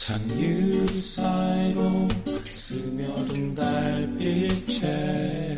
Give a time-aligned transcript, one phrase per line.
[0.00, 2.08] 잔유 사이로
[2.50, 5.49] 스며든 달빛에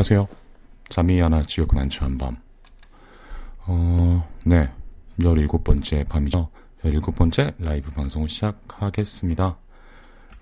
[0.00, 0.28] 안녕하세요.
[0.88, 2.38] 잠이 안 와 지겹고 난처한 밤.
[3.66, 4.72] 어, 네.
[5.18, 6.48] 17번째 밤이죠.
[6.82, 9.58] 17번째 라이브 방송을 시작하겠습니다.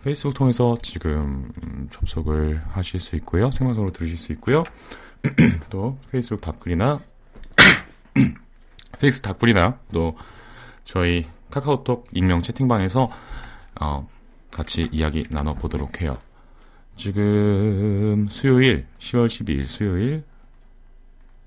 [0.04, 1.50] 페이스북 통해서 지금
[1.90, 3.50] 접속을 하실 수 있고요.
[3.50, 4.62] 생방송으로 들으실 수 있고요.
[5.70, 7.00] 또 페이스북 답글이나
[9.00, 10.16] 페이스 답글이나 또
[10.84, 13.10] 저희 카카오톡 익명 채팅방에서
[13.80, 14.08] 어,
[14.52, 16.16] 같이 이야기 나눠보도록 해요.
[16.98, 20.24] 지금 수요일 10월 12일 수요일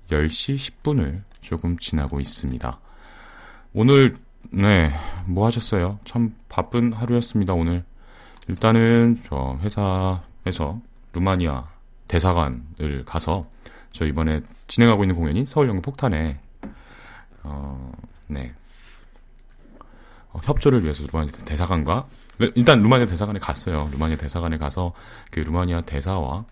[0.08, 2.80] 10시 10분을 조금 지나고 있습니다.
[3.74, 4.16] 오늘
[4.50, 4.94] 네,
[5.26, 5.98] 뭐 하셨어요?
[6.06, 7.84] 참 바쁜 하루였습니다, 오늘.
[8.48, 10.80] 일단은 저 회사에서
[11.12, 11.68] 루마니아
[12.08, 13.46] 대사관을 가서
[13.92, 16.40] 저 이번에 진행하고 있는 공연이 서울연극 폭탄에
[17.42, 17.92] 어,
[18.26, 18.54] 네.
[20.30, 22.12] 어, 협조를 위해서 루마니아 대사관과 네,
[22.54, 23.88] 일단 루마니아 대사관에 갔어요.
[23.92, 24.92] 루마니아 대사관에 가서
[25.30, 26.44] 그 루마니아 대사와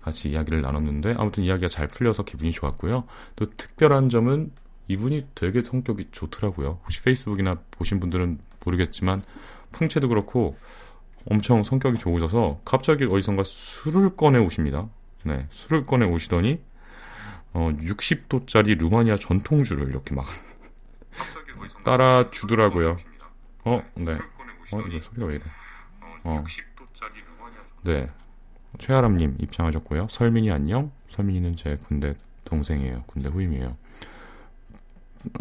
[0.00, 3.04] 같이 이야기를 나눴는데 아무튼 이야기가 잘 풀려서 기분이 좋았고요.
[3.34, 4.52] 또 특별한 점은
[4.88, 6.78] 이분이 되게 성격이 좋더라고요.
[6.84, 9.22] 혹시 페이스북이나 보신 분들은 모르겠지만
[9.72, 10.56] 풍채도 그렇고
[11.28, 14.88] 엄청 성격이 좋으셔서 갑자기 어디선가 술을 꺼내 오십니다.
[15.24, 16.60] 네, 술을 꺼내 오시더니
[17.52, 20.26] 어, 60도짜리 루마니아 전통주를 이렇게 막
[21.84, 22.96] 따라 주더라고요.
[23.64, 24.18] 어, 네.
[24.72, 25.44] 어, 이거 소리가 왜 이래?
[26.24, 26.42] 어.
[27.84, 28.08] 네.
[28.78, 30.08] 최아람님 입장하셨고요.
[30.10, 30.90] 설민이 안녕.
[31.08, 32.14] 설민이는 제 군대
[32.44, 33.04] 동생이에요.
[33.06, 33.76] 군대 후임이에요.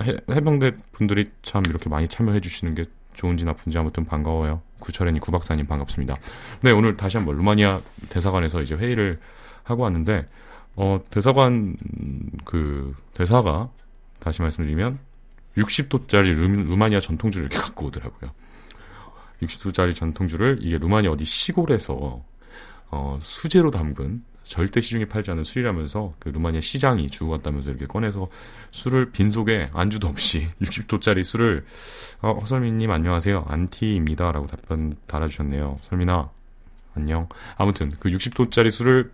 [0.01, 4.61] 해, 해병대 분들이 참 이렇게 많이 참여해 주시는 게 좋은지 나쁜지 아무튼 반가워요.
[4.79, 6.15] 구철현이 구박사님 반갑습니다.
[6.61, 9.19] 네, 오늘 다시 한번 루마니아 대사관에서 이제 회의를
[9.63, 10.27] 하고 왔는데,
[10.75, 11.75] 어, 대사관,
[12.43, 13.69] 그, 대사가,
[14.19, 14.99] 다시 말씀드리면,
[15.57, 18.31] 60도짜리 루, 루마니아 전통주를 이렇게 갖고 오더라고요.
[19.45, 22.23] 60도짜리 전통주를 이게 루마니아 어디 시골에서
[22.91, 28.29] 어, 수제로 담근 절대 시중에 팔지 않는 술이라면서 그 루마니아 시장이 주고 갔다면서 이렇게 꺼내서
[28.71, 31.65] 술을 빈속에 안주도 없이 60도짜리 술을
[32.21, 33.45] 어, 허설민님 안녕하세요.
[33.47, 35.79] 안티입니다라고 답변 달아주셨네요.
[35.81, 36.29] 설민아
[36.93, 37.27] 안녕.
[37.57, 39.11] 아무튼 그 60도짜리 술을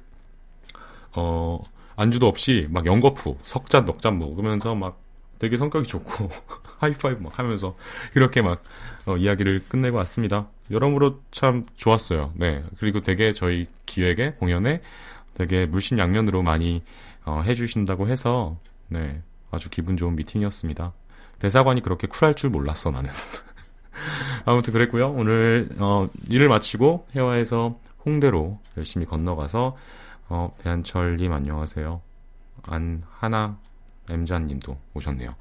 [1.13, 1.61] 어
[1.95, 4.99] 안주도 없이 막 연거푸 석잔 넉잔 먹으면서 막
[5.39, 6.29] 되게 성격이 좋고
[6.81, 7.75] 하이파이브 막 하면서
[8.15, 8.63] 이렇게 막
[9.05, 10.47] 어, 이야기를 끝내고 왔습니다.
[10.69, 12.33] 여러모로 참 좋았어요.
[12.35, 12.63] 네.
[12.79, 14.81] 그리고 되게 저희 기획에 공연에
[15.35, 16.83] 되게 물심양면으로 많이
[17.23, 18.57] 어, 해주신다고 해서
[18.89, 19.21] 네
[19.51, 20.93] 아주 기분 좋은 미팅이었습니다.
[21.39, 23.09] 대사관이 그렇게 쿨할 줄 몰랐어 나는.
[24.45, 25.11] 아무튼 그랬고요.
[25.11, 29.77] 오늘 어, 일을 마치고 해화에서 홍대로 열심히 건너가서
[30.29, 32.01] 어, 배한철님 안녕하세요.
[32.63, 33.57] 안 하나
[34.09, 35.35] 엠자님도 오셨네요.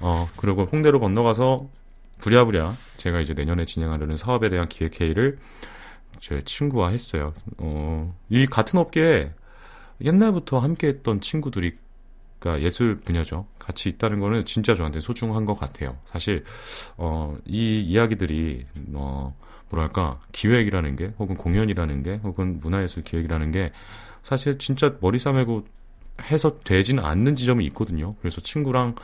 [0.00, 1.68] 어, 그리고 홍대로 건너가서
[2.18, 5.38] 부랴부랴 제가 이제 내년에 진행하려는 사업에 대한 기획회의를
[6.20, 7.34] 제 친구와 했어요.
[7.58, 9.32] 어, 이 같은 업계에
[10.00, 11.76] 옛날부터 함께 했던 친구들이
[12.38, 13.46] 그러니까 예술 분야죠.
[13.58, 15.96] 같이 있다는 거는 진짜 저한테 소중한 것 같아요.
[16.06, 16.44] 사실
[16.96, 19.34] 어, 이 이야기들이 어,
[19.68, 23.72] 뭐랄까 기획이라는 게 혹은 공연이라는 게 혹은 문화예술 기획이라는 게
[24.22, 25.64] 사실 진짜 머리 싸매고
[26.30, 28.14] 해서 되진 않는 지점이 있거든요.
[28.20, 28.94] 그래서 친구랑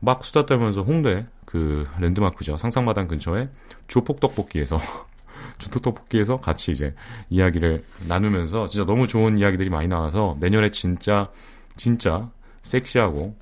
[0.00, 2.56] 막 수다 떨면서 홍대 그 랜드마크죠.
[2.56, 3.48] 상상마당 근처에
[3.88, 4.78] 주폭 떡볶이에서
[5.58, 6.94] 주폭 떡볶이에서 같이 이제
[7.30, 11.30] 이야기를 나누면서 진짜 너무 좋은 이야기들이 많이 나와서 내년에 진짜
[11.76, 12.30] 진짜
[12.62, 13.36] 섹시하고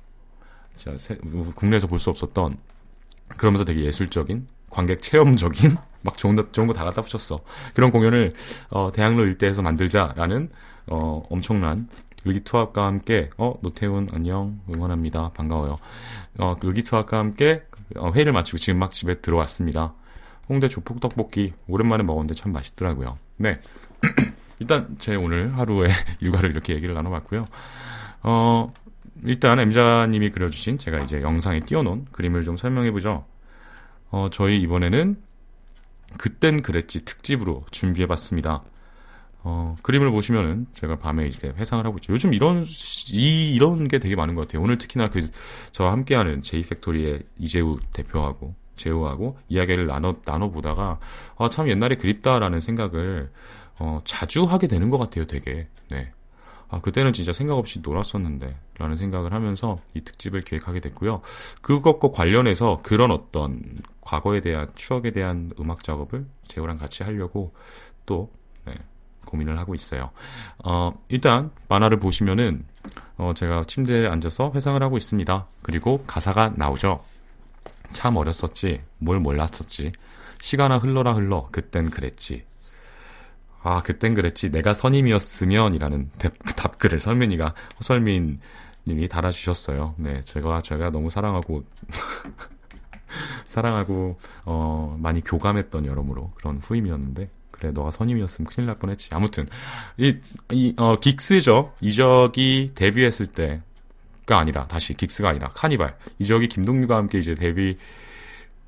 [0.75, 1.15] 진짜 세,
[1.55, 2.57] 국내에서 볼 수 없었던
[3.37, 7.39] 그러면서 되게 예술적인 관객 체험적인 막 좋은 거, 좋은 거 다 갖다 붙였어.
[7.73, 8.33] 그런 공연을
[8.69, 10.49] 어, 대학로 일대에서 만들자라는
[10.87, 11.87] 어, 엄청난
[12.25, 15.31] 의기투합과 함께 어 노태훈 안녕 응원합니다.
[15.31, 15.77] 반가워요.
[16.39, 17.63] 어 의기투합과 함께
[17.95, 19.93] 어, 회의를 마치고 지금 막 집에 들어왔습니다.
[20.49, 23.17] 홍대 조폭 떡볶이 오랜만에 먹었는데 참 맛있더라고요.
[23.37, 23.59] 네.
[24.59, 25.91] 일단 제 오늘 하루의
[26.21, 27.45] 일과를 이렇게 얘기를 나눠봤고요.
[28.23, 28.73] 어
[29.23, 33.25] 일단 엠자님이 그려주신 제가 이제 영상에 띄워놓은 그림을 좀 설명해보죠.
[34.11, 35.17] 어 저희 이번에는
[36.17, 38.63] 그땐 그랬지 특집으로 준비해봤습니다
[39.43, 42.13] 어, 그림을 보시면은 제가 밤에 이제 회상을 하고 있죠.
[42.13, 42.65] 요즘 이런
[43.11, 44.61] 이 이런 게 되게 많은 것 같아요.
[44.61, 45.29] 오늘 특히나 그
[45.71, 50.99] 저와 함께하는 제이 팩토리의 이재우 대표하고 재우하고 이야기를 나눠 나눠 보다가
[51.37, 53.31] 아, 참 옛날에 그립다라는 생각을
[53.79, 55.25] 어, 자주 하게 되는 것 같아요.
[55.25, 56.11] 되게 네.
[56.73, 61.21] 아, 그때는 진짜 생각 없이 놀았었는데, 라는 생각을 하면서 이 특집을 기획하게 됐고요.
[61.61, 63.61] 그것과 관련해서 그런 어떤
[64.01, 67.53] 과거에 대한, 추억에 대한 음악 작업을 재호랑 같이 하려고
[68.07, 68.42] 또, 네,
[69.25, 70.11] 고민을 하고 있어요.
[70.63, 72.65] 어, 일단, 만화를 보시면은,
[73.17, 75.47] 어, 제가 침대에 앉아서 회상을 하고 있습니다.
[75.61, 77.03] 그리고 가사가 나오죠.
[77.91, 79.91] 참 어렸었지, 뭘 몰랐었지.
[80.41, 82.43] 시간아 흘러라 흘러, 그땐 그랬지.
[83.61, 84.51] 아, 그땐 그랬지.
[84.51, 86.09] 내가 선임이었으면 이라는
[86.57, 88.39] 답 글을 설민이가, 허설민
[88.85, 89.95] 님이 달아주셨어요.
[89.97, 91.63] 네, 제가, 제가 너무 사랑하고,
[93.45, 97.29] 사랑하고, 어, 많이 교감했던 여러모로 그런 후임이었는데,
[97.63, 99.09] 그래, 너가 선임이었으면 큰일 날 뻔했지.
[99.13, 99.47] 아무튼,
[99.95, 100.17] 이,
[100.51, 101.73] 이, 어, 긱스죠.
[101.79, 105.95] 이적이 데뷔했을 때가 아니라, 다시 긱스가 아니라, 카니발.
[106.19, 107.77] 이적이 김동률과 함께 이제 데뷔,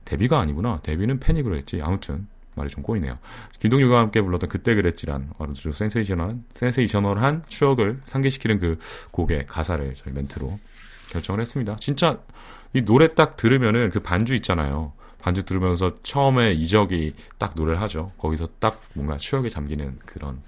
[0.05, 0.79] 데뷔가 아니구나.
[0.81, 1.81] 데뷔는 패닉으로 했지.
[1.81, 3.19] 아무튼, 말이 좀 꼬이네요.
[3.59, 8.79] 김동률과 함께 불렀던 그땐 그랬지란 아주 센세이셔널한, 센세이셔널한 추억을 상기시키는 그
[9.11, 10.57] 곡의 가사를 저희 멘트로
[11.11, 11.75] 결정을 했습니다.
[11.81, 12.17] 진짜
[12.71, 14.93] 이 노래 딱 들으면은 그 반주 있잖아요.
[15.25, 18.11] 반주 들으면서 처음에 이적이 딱 노래를 하죠.
[18.19, 20.39] 거기서 딱 뭔가 추억에 잠기는 그런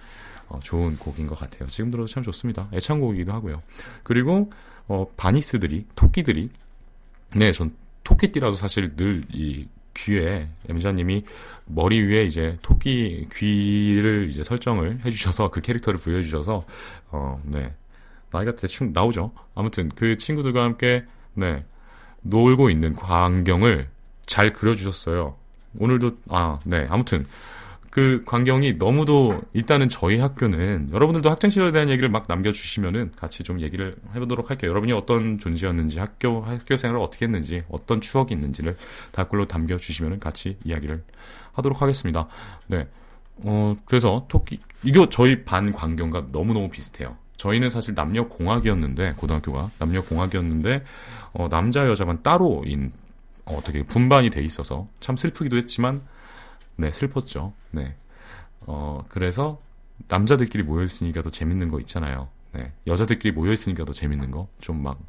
[0.50, 1.68] 어, 좋은 곡인 것 같아요.
[1.68, 2.70] 지금 들어도 참 좋습니다.
[2.72, 3.64] 애창곡이기도 하고요.
[4.04, 4.52] 그리고
[4.88, 6.52] 어, 바니스들이 토끼들이
[7.36, 11.24] 네, 전 토끼띠라도 사실 늘 이 귀에 엠자님이
[11.66, 16.64] 머리 위에 이제 토끼 귀를 이제 설정을 해주셔서 그 캐릭터를 부여해주셔서
[17.10, 17.74] 어 네
[18.30, 19.32] 나이가 대충 나오죠.
[19.56, 21.04] 아무튼 그 친구들과 함께
[21.34, 21.66] 네
[22.22, 23.90] 놀고 있는 광경을
[24.28, 25.36] 잘 그려주셨어요.
[25.80, 27.26] 오늘도 아 네 아무튼
[27.90, 33.60] 그 광경이 너무도 일단은 저희 학교는 여러분들도 학창 시절에 대한 얘기를 막 남겨주시면은 같이 좀
[33.60, 34.70] 얘기를 해보도록 할게요.
[34.70, 38.78] 여러분이 어떤 존재였는지 학교 학교 생활을 어떻게 했는지 어떤 추억이 있는지를
[39.14, 41.04] 댓글로 담겨주시면은 같이 이야기를
[41.54, 42.28] 하도록 하겠습니다.
[42.68, 42.88] 네.
[43.44, 47.16] 어 그래서 토끼 이거 저희 반 광경과 너무 너무 비슷해요.
[47.38, 50.84] 저희는 사실 남녀 공학이었는데 고등학교가 남녀 공학이었는데
[51.34, 53.07] 어, 남자 여자만 따로인 어,
[53.50, 56.02] 어떻게 분반이 돼 있어서 참 슬프기도 했지만
[56.78, 57.54] 네, 슬펐죠.
[57.72, 57.96] 네.
[58.62, 59.60] 어, 그래서
[60.08, 62.30] 남자들끼리 모여 있으니까 더 재밌는 거 있잖아요.
[62.54, 62.72] 네.
[62.86, 64.48] 여자들끼리 모여 있으니까 더 재밌는 거.
[64.62, 65.00] 좀 막,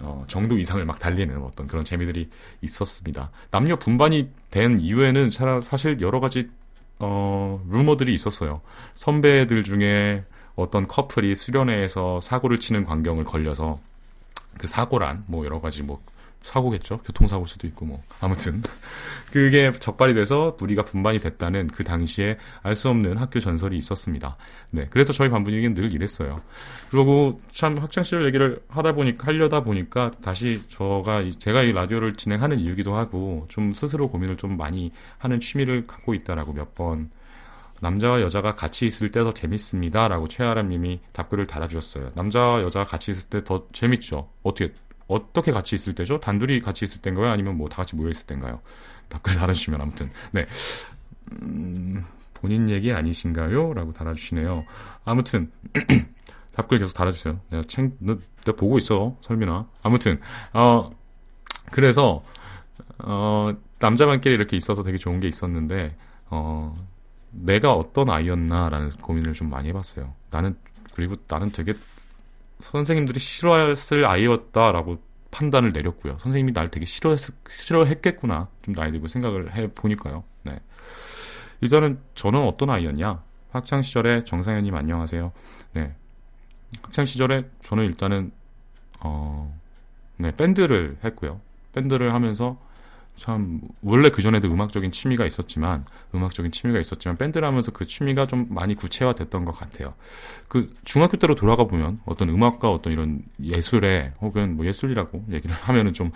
[0.00, 2.28] 어, 정도 이상을 막 달리는 어떤 그런 재미들이
[2.60, 3.30] 있었습니다.
[3.50, 5.30] 남녀 분반이 된 이후에는
[5.62, 6.50] 사실 여러 가지,
[6.98, 8.60] 어, 루머들이 있었어요.
[8.94, 10.24] 선배들 중에
[10.54, 13.80] 어떤 커플이 수련회에서 사고를 치는 광경을 걸려서
[14.58, 16.02] 그 사고란 뭐 여러 가지 뭐
[16.42, 16.98] 사고겠죠.
[16.98, 18.60] 교통사고일 수도 있고 뭐 아무튼
[19.32, 24.36] 그게 적발이 돼서 우리가 분반이 됐다는 그 당시에 알 수 없는 학교 전설이 있었습니다.
[24.70, 26.40] 네, 그래서 저희 반 분위기는 늘 이랬어요.
[26.90, 32.58] 그리고 참 학창 시절 얘기를 하다 보니까 하려다 보니까 다시 저가 제가 이 라디오를 진행하는
[32.60, 37.10] 이유기도 하고 좀 스스로 고민을 좀 많이 하는 취미를 갖고 있다라고 몇 번
[37.80, 42.12] 남자와 여자가 같이 있을 때 더 재밌습니다라고 최아람 님이 답글을 달아주셨어요.
[42.14, 44.28] 남자와 여자가 같이 있을 때 더 재밌죠.
[44.44, 44.72] 어떻게
[45.12, 46.20] 어떻게 같이 있을 때죠?
[46.20, 47.30] 단둘이 같이 있을 때인가요?
[47.30, 48.60] 아니면 뭐 다 같이 모여 있을 때인가요?
[49.08, 50.46] 댓글 달아주시면 아무튼 네
[51.42, 52.04] 음,
[52.34, 53.74] 본인 얘기 아니신가요?
[53.74, 54.64] 라고 달아주시네요.
[55.04, 55.50] 아무튼
[56.54, 57.40] 답글 계속 달아주세요.
[57.50, 59.66] 내가 챙, 너, 내가 보고 있어, 설민아.
[59.82, 60.20] 아무튼
[60.52, 60.90] 어
[61.70, 62.22] 그래서
[62.98, 65.96] 어 남자만끼리 이렇게 있어서 되게 좋은 게 있었는데
[66.30, 66.76] 어
[67.30, 70.12] 내가 어떤 아이였나라는 고민을 좀 많이 해봤어요.
[70.30, 70.56] 나는
[70.94, 71.74] 그리고 나는 되게
[72.62, 74.98] 선생님들이 싫어했을 아이였다라고
[75.32, 76.18] 판단을 내렸고요.
[76.20, 78.48] 선생님이 날 되게 싫어했, 싫어했겠구나.
[78.62, 80.22] 좀 나이 들고 생각을 해 보니까요.
[80.44, 80.60] 네.
[81.60, 83.22] 일단은 저는 어떤 아이였냐?
[83.50, 85.32] 학창 시절에 정상현님 안녕하세요.
[85.74, 85.94] 네.
[86.82, 88.32] 학창 시절에 저는 일단은
[89.00, 89.58] 어,
[90.16, 91.40] 네 밴드를 했고요.
[91.72, 92.58] 밴드를 하면서
[93.16, 98.46] 참 원래 그 전에도 음악적인 취미가 있었지만 음악적인 취미가 있었지만 밴드를 하면서 그 취미가 좀
[98.50, 99.94] 많이 구체화됐던 것 같아요.
[100.48, 105.92] 그 중학교 때로 돌아가 보면 어떤 음악과 어떤 이런 예술에 혹은 뭐 예술이라고 얘기를 하면은
[105.92, 106.10] 좀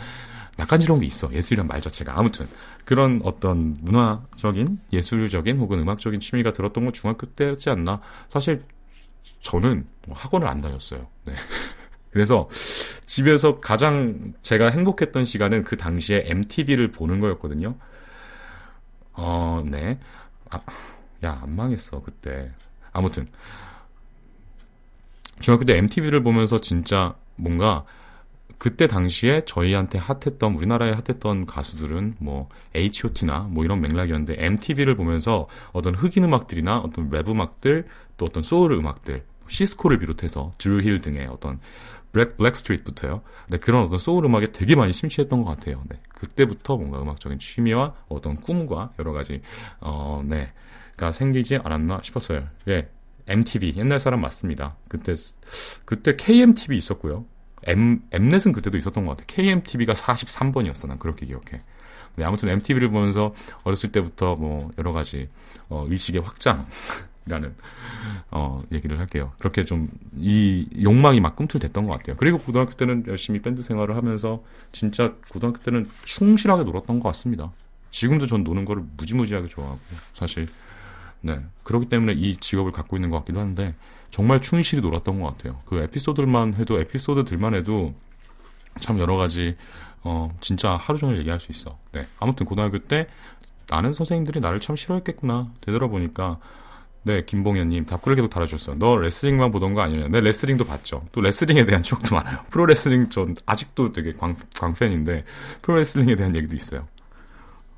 [0.56, 1.32] 낯간지러운 게 있어.
[1.32, 2.46] 예술이란 말 자체가 아무튼
[2.84, 8.00] 그런 어떤 문화적인 예술적인 혹은 음악적인 취미가 들었던 건 중학교 때였지 않나.
[8.30, 8.64] 사실
[9.42, 11.06] 저는 뭐 학원을 안 다녔어요.
[11.24, 11.34] 네.
[12.16, 12.48] 그래서
[13.04, 17.74] 집에서 가장 제가 행복했던 시간은 그 당시에 MTV를 보는 거였거든요.
[19.12, 19.98] 어, 네.
[20.48, 20.60] 아,
[21.22, 22.50] 야, 안 망했어, 그때.
[22.94, 23.26] 아무튼.
[25.40, 27.84] 중학교 때 MTV를 보면서 진짜 뭔가
[28.56, 35.94] 그때 당시에 저희한테 핫했던 우리나라에 핫했던 가수들은 뭐 H.O.T나 뭐 이런 맥락이었는데 MTV를 보면서 어떤
[35.94, 41.60] 흑인 음악들이나 어떤 랩 음악들 또 어떤 소울 음악들 시스코를 비롯해서 드루 힐 등의 어떤
[42.16, 43.20] 블랙, 블랙 스트리트부터요.
[43.48, 45.82] 네, 그런 어떤 소울 음악에 되게 많이 심취했던 것 같아요.
[45.90, 49.42] 네, 그때부터 뭔가 음악적인 취미와 어떤 꿈과 여러 가지,
[49.80, 50.50] 어, 네,
[50.96, 52.48] 가 생기지 않았나 싶었어요.
[52.68, 52.88] 예.
[53.28, 54.76] MTV 옛날 사람 맞습니다.
[54.88, 55.14] 그때
[55.84, 57.26] 그때 KMTV 있었고요.
[57.64, 59.26] M M넷은 그때도 있었던 것 같아요.
[59.26, 60.88] KMTV가 43번이었어.
[60.88, 61.62] 난 그렇게 기억해.
[62.14, 65.28] 네, 아무튼 MTV를 보면서 어렸을 때부터 뭐 여러 가지
[65.68, 66.62] 어, 의식의 확장이
[67.26, 67.54] 라는
[68.30, 69.32] 어, 얘기를 할게요.
[69.38, 72.16] 그렇게 좀 이 욕망이 막 꿈틀댔던 것 같아요.
[72.16, 74.42] 그리고 고등학교 때는 열심히 밴드 생활을 하면서
[74.72, 77.52] 진짜 고등학교 때는 충실하게 놀았던 것 같습니다.
[77.90, 79.78] 지금도 전 노는 거를 무지무지하게 좋아하고
[80.14, 80.46] 사실
[81.20, 83.74] 네 그렇기 때문에 이 직업을 갖고 있는 것 같기도 한데
[84.10, 85.60] 정말 충실히 놀았던 것 같아요.
[85.66, 87.94] 그 에피소드만 해도 에피소드들만 해도
[88.80, 89.56] 참 여러 가지
[90.02, 91.78] 어 진짜 하루 종일 얘기할 수 있어.
[91.92, 93.06] 네 아무튼 고등학교 때
[93.68, 96.38] 나는 선생님들이 나를 참 싫어했겠구나 되돌아보니까
[97.06, 98.80] 네, 김봉현님 답글을 계속 달아주셨어요.
[98.80, 100.08] 너 레슬링만 보던 거 아니냐?
[100.08, 101.06] 네, 레슬링도 봤죠.
[101.12, 102.40] 또 레슬링에 대한 추억도 많아요.
[102.50, 105.24] 프로 레슬링 전 아직도 되게 광, 광팬인데
[105.62, 106.88] 프로 레슬링에 대한 얘기도 있어요.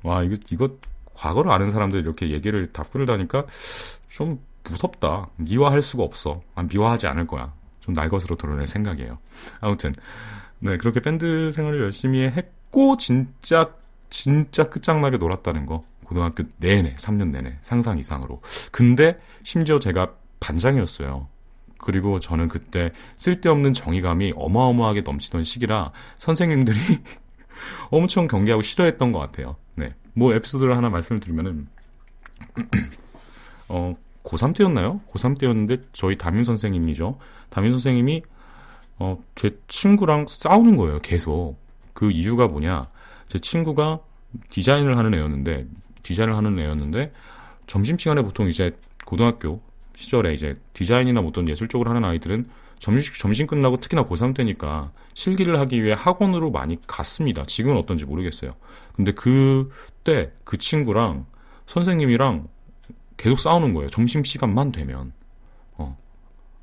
[0.01, 0.77] 와, 이거 이거
[1.13, 3.45] 과거를 아는 사람들 이렇게 얘기를 답글을 다니까
[4.07, 5.29] 좀 무섭다.
[5.35, 6.41] 미화할 수가 없어.
[6.55, 7.53] 난 미화하지 않을 거야.
[7.81, 9.19] 좀 날것으로 드러낼 생각이에요.
[9.61, 9.93] 아무튼
[10.57, 13.69] 네 그렇게 밴드 생활을 열심히 했고 진짜
[14.09, 18.41] 진짜 끝장나게 놀았다는 거 고등학교 내내, 3년 내내, 상상 이상으로.
[18.71, 21.27] 근데 심지어 제가 반장이었어요.
[21.77, 26.79] 그리고 저는 그때 쓸데없는 정의감이 어마어마하게 넘치던 시기라 선생님들이
[27.91, 29.55] 엄청 경계하고 싫어했던 것 같아요.
[29.75, 29.93] 네.
[30.13, 31.67] 뭐 에피소드를 하나 말씀을 드리면은,
[33.69, 35.01] 어, 고3 때였나요?
[35.11, 37.19] 고3 때였는데 저희 담임 선생님이죠.
[37.51, 38.23] 담임 선생님이,
[38.97, 40.99] 어, 제 친구랑 싸우는 거예요.
[41.01, 41.57] 계속.
[41.93, 42.89] 그 이유가 뭐냐.
[43.27, 43.99] 제 친구가
[44.49, 45.67] 디자인을 하는 애였는데
[46.03, 47.11] 디자인을 하는 애였는데
[47.67, 48.71] 점심시간에 보통 이제
[49.05, 49.61] 고등학교
[49.95, 54.91] 시절에 이제 디자인이나 뭐 어떤 예술 쪽으로 하는 아이들은 점심, 점심 끝나고 특히나 고3 때니까
[55.13, 57.45] 실기를 하기 위해 학원으로 많이 갔습니다.
[57.45, 58.55] 지금은 어떤지 모르겠어요.
[58.95, 61.25] 근데 그때 그 친구랑
[61.67, 62.47] 선생님이랑
[63.17, 63.89] 계속 싸우는 거예요.
[63.89, 65.11] 점심시간만 되면.
[65.73, 65.97] 어,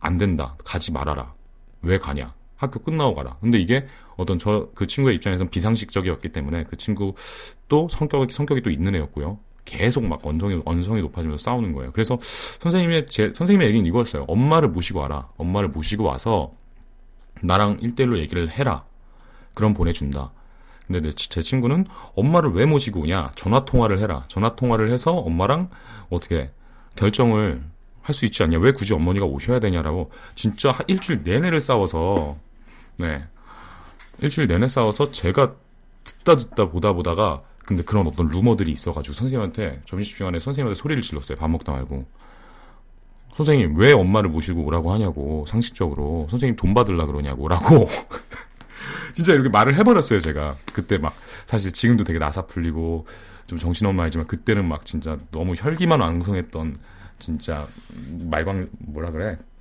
[0.01, 0.57] 안 된다.
[0.65, 1.35] 가지 말아라.
[1.83, 2.35] 왜 가냐.
[2.57, 3.37] 학교 끝나고 가라.
[3.41, 3.87] 근데 이게
[4.17, 9.39] 어떤 저 그 친구의 입장에선 비상식적이었기 때문에 그 친구도 성격이 성격이 또 있는 애였고요.
[9.65, 11.93] 계속 막 언성이 언성이 높아지면서 싸우는 거예요.
[11.93, 14.25] 그래서 선생님의 제 선생님의 얘기는 이거였어요.
[14.29, 15.29] 엄마를 모시고 와라.
[15.37, 16.53] 엄마를 모시고 와서
[17.43, 18.85] 나랑 1대1로 얘기를 해라.
[19.55, 20.33] 그럼 보내준다.
[20.87, 21.85] 근데 제 친구는
[22.15, 23.33] 엄마를 왜 모시고 오냐?
[23.35, 24.25] 전화 통화를 해라.
[24.29, 25.69] 전화 통화를 해서 엄마랑
[26.11, 26.51] 어떻게
[26.95, 27.63] 결정을
[28.03, 28.59] 할 수 있지 않냐?
[28.61, 32.37] 왜 굳이 어머니가 오셔야 되냐라고 진짜 일주일 내내를 싸워서
[32.97, 33.25] 네.
[34.21, 35.55] 일주일 내내 싸워서 제가
[36.05, 41.37] 듣다 듣다 보다 보다가 근데 그런 어떤 루머들이 있어가지고 선생님한테 점심시간에 선생님한테 소리를 질렀어요.
[41.37, 42.07] 밥 먹다 말고.
[43.37, 46.29] 선생님 왜 엄마를 모시고 오라고 하냐고 상식적으로.
[46.31, 47.89] 선생님 돈 받을라 그러냐고라고.
[49.15, 50.57] 진짜 이렇게 말을 해버렸어요 제가.
[50.73, 51.15] 그때 막
[51.47, 53.07] 사실 지금도 되게 나사 풀리고
[53.49, 56.77] 좀 정신없나이지만 그때는 막 진짜 너무 혈기만 왕성했던
[57.19, 57.67] 진짜
[58.31, 59.39] 말광 뭐라 그래?
[59.39, 59.56] 좀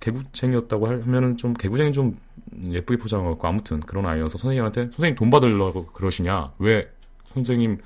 [0.00, 2.16] 개구쟁이였다고 하면은 좀 개구쟁이 좀
[2.64, 6.90] 예쁘게 포장하고 아무튼 그런 아이여서 선생님한테 선생님 돈 받으려고 그러시냐 왜
[7.34, 7.78] 선생님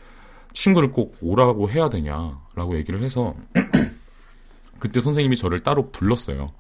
[0.53, 3.35] 친구를 꼭 오라고 해야 되냐라고 얘기를 해서
[4.79, 6.51] 그때 선생님이 저를 따로 불렀어요.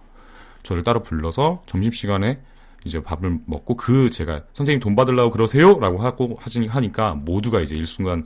[0.63, 2.41] 저를 따로 불러서 점심시간에
[2.85, 8.25] 이제 밥을 먹고 그 제가 선생님 돈 받으려고 그러세요라고 하고 하지 하니까 모두가 이제 일순간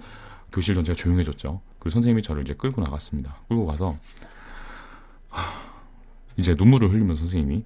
[0.53, 1.61] 교실 전체가 조용해졌죠.
[1.79, 3.37] 그리고 선생님이 저를 이제 끌고 나갔습니다.
[3.49, 3.95] 끌고 가서 하,
[6.37, 7.65] 이제 눈물을 흘리면서 선생님이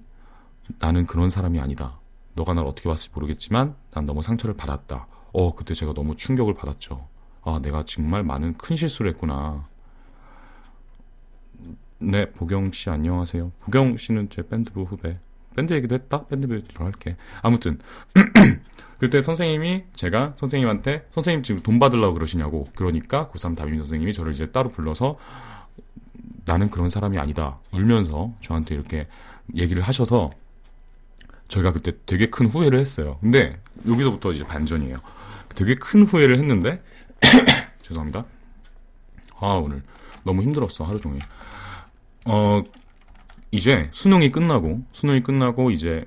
[0.79, 1.99] 나는 그런 사람이 아니다.
[2.35, 5.07] 너가 날 어떻게 봤을지 모르겠지만 난 너무 상처를 받았다.
[5.33, 7.07] 어, 그때 제가 너무 충격을 받았죠.
[7.43, 9.67] 아, 내가 정말 많은 큰 실수를 했구나.
[11.99, 13.51] 네, 보경 씨 안녕하세요.
[13.61, 15.19] 보경 씨는 제 밴드부 후배.
[15.55, 16.25] 밴드 얘기도 했다?
[16.27, 17.17] 밴드 얘기로 할게.
[17.41, 17.79] 아무튼
[18.97, 24.51] 그때 선생님이 제가 선생님한테 선생님 지금 돈 받으려고 그러시냐고 그러니까 고3 담임 선생님이 저를 이제
[24.51, 25.17] 따로 불러서
[26.45, 27.57] 나는 그런 사람이 아니다.
[27.71, 29.07] 울면서 저한테 이렇게
[29.55, 30.31] 얘기를 하셔서
[31.47, 33.17] 저희가 그때 되게 큰 후회를 했어요.
[33.21, 34.97] 근데 여기서부터 이제 반전이에요.
[35.55, 36.81] 되게 큰 후회를 했는데
[37.83, 38.25] 죄송합니다.
[39.39, 39.83] 아 오늘
[40.23, 41.21] 너무 힘들었어 하루 종일.
[42.25, 42.63] 어
[43.51, 46.05] 이제 수능이 끝나고 수능이 끝나고 이제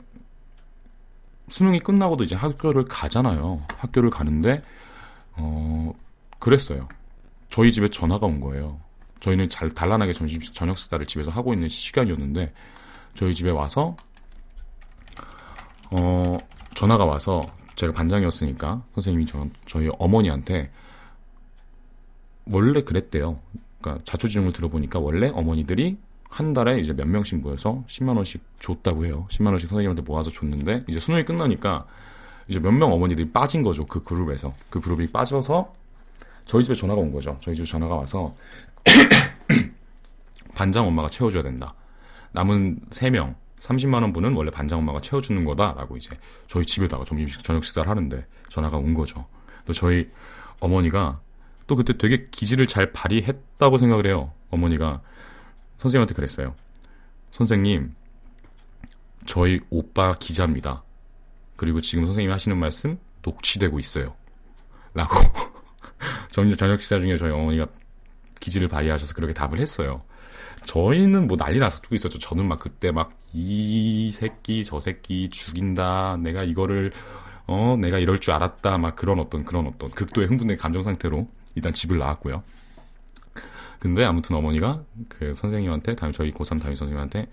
[1.50, 3.66] 수능이 끝나고도 이제 학교를 가잖아요.
[3.76, 4.62] 학교를 가는데
[5.32, 5.92] 어
[6.38, 6.88] 그랬어요.
[7.50, 8.80] 저희 집에 전화가 온 거예요.
[9.25, 12.52] 저희는 잘 단란하게 점심 저녁 식사를 집에서 하고 있는 시간이었는데
[13.14, 13.97] 저희 집에 와서
[15.90, 16.37] 어
[16.75, 17.40] 전화가 와서
[17.76, 20.71] 제가 반장이었으니까 선생님이 저, 저희 어머니한테
[22.45, 23.38] 원래 그랬대요.
[23.81, 25.97] 그러니까 자초지종을 들어보니까 원래 어머니들이
[26.28, 29.26] 한 달에 이제 몇 명씩 모여서 10만 원씩 줬다고 해요.
[29.31, 31.87] 10만 원씩 선생님한테 모아서 줬는데 이제 수능이 끝나니까
[32.49, 33.87] 이제 몇 명 어머니들이 빠진 거죠.
[33.87, 35.73] 그 그룹에서 그 그룹이 빠져서
[36.45, 37.38] 저희 집에 전화가 온 거죠.
[37.40, 38.35] 저희 집에 전화가 와서
[40.54, 41.74] 반장 엄마가 채워줘야 된다.
[42.32, 47.88] 남은 3명, 30만원 분은 원래 반장 엄마가 채워주는 거다라고 이제 저희 집에다가 점심 저녁 식사를
[47.88, 49.26] 하는데 전화가 온 거죠.
[49.66, 50.10] 또 저희
[50.60, 51.20] 어머니가
[51.66, 54.32] 또 그때 되게 기질을 잘 발휘했다고 생각을 해요.
[54.50, 55.00] 어머니가
[55.78, 56.54] 선생님한테 그랬어요.
[57.32, 57.94] 선생님,
[59.26, 60.82] 저희 오빠 기자입니다.
[61.56, 64.14] 그리고 지금 선생님이 하시는 말씀 녹취되고 있어요.
[64.92, 65.16] 라고
[66.30, 67.66] 저녁 식사 중에 저희 어머니가
[68.40, 70.02] 기질을 발휘하셔서 그렇게 답을 했어요.
[70.66, 72.18] 저희는 뭐 난리 나서 뛰고 있었죠.
[72.18, 76.16] 저는 막 그때 막 이 새끼 저 새끼 죽인다.
[76.18, 76.92] 내가 이거를
[77.46, 78.78] 어 내가 이럴 줄 알았다.
[78.78, 82.44] 막 그런 어떤 그런 어떤 극도의 흥분된 감정 상태로 일단 집을 나왔고요.
[83.80, 87.26] 근데 아무튼 어머니가 그 선생님한테 담임 저희 고3 담임 선생님한테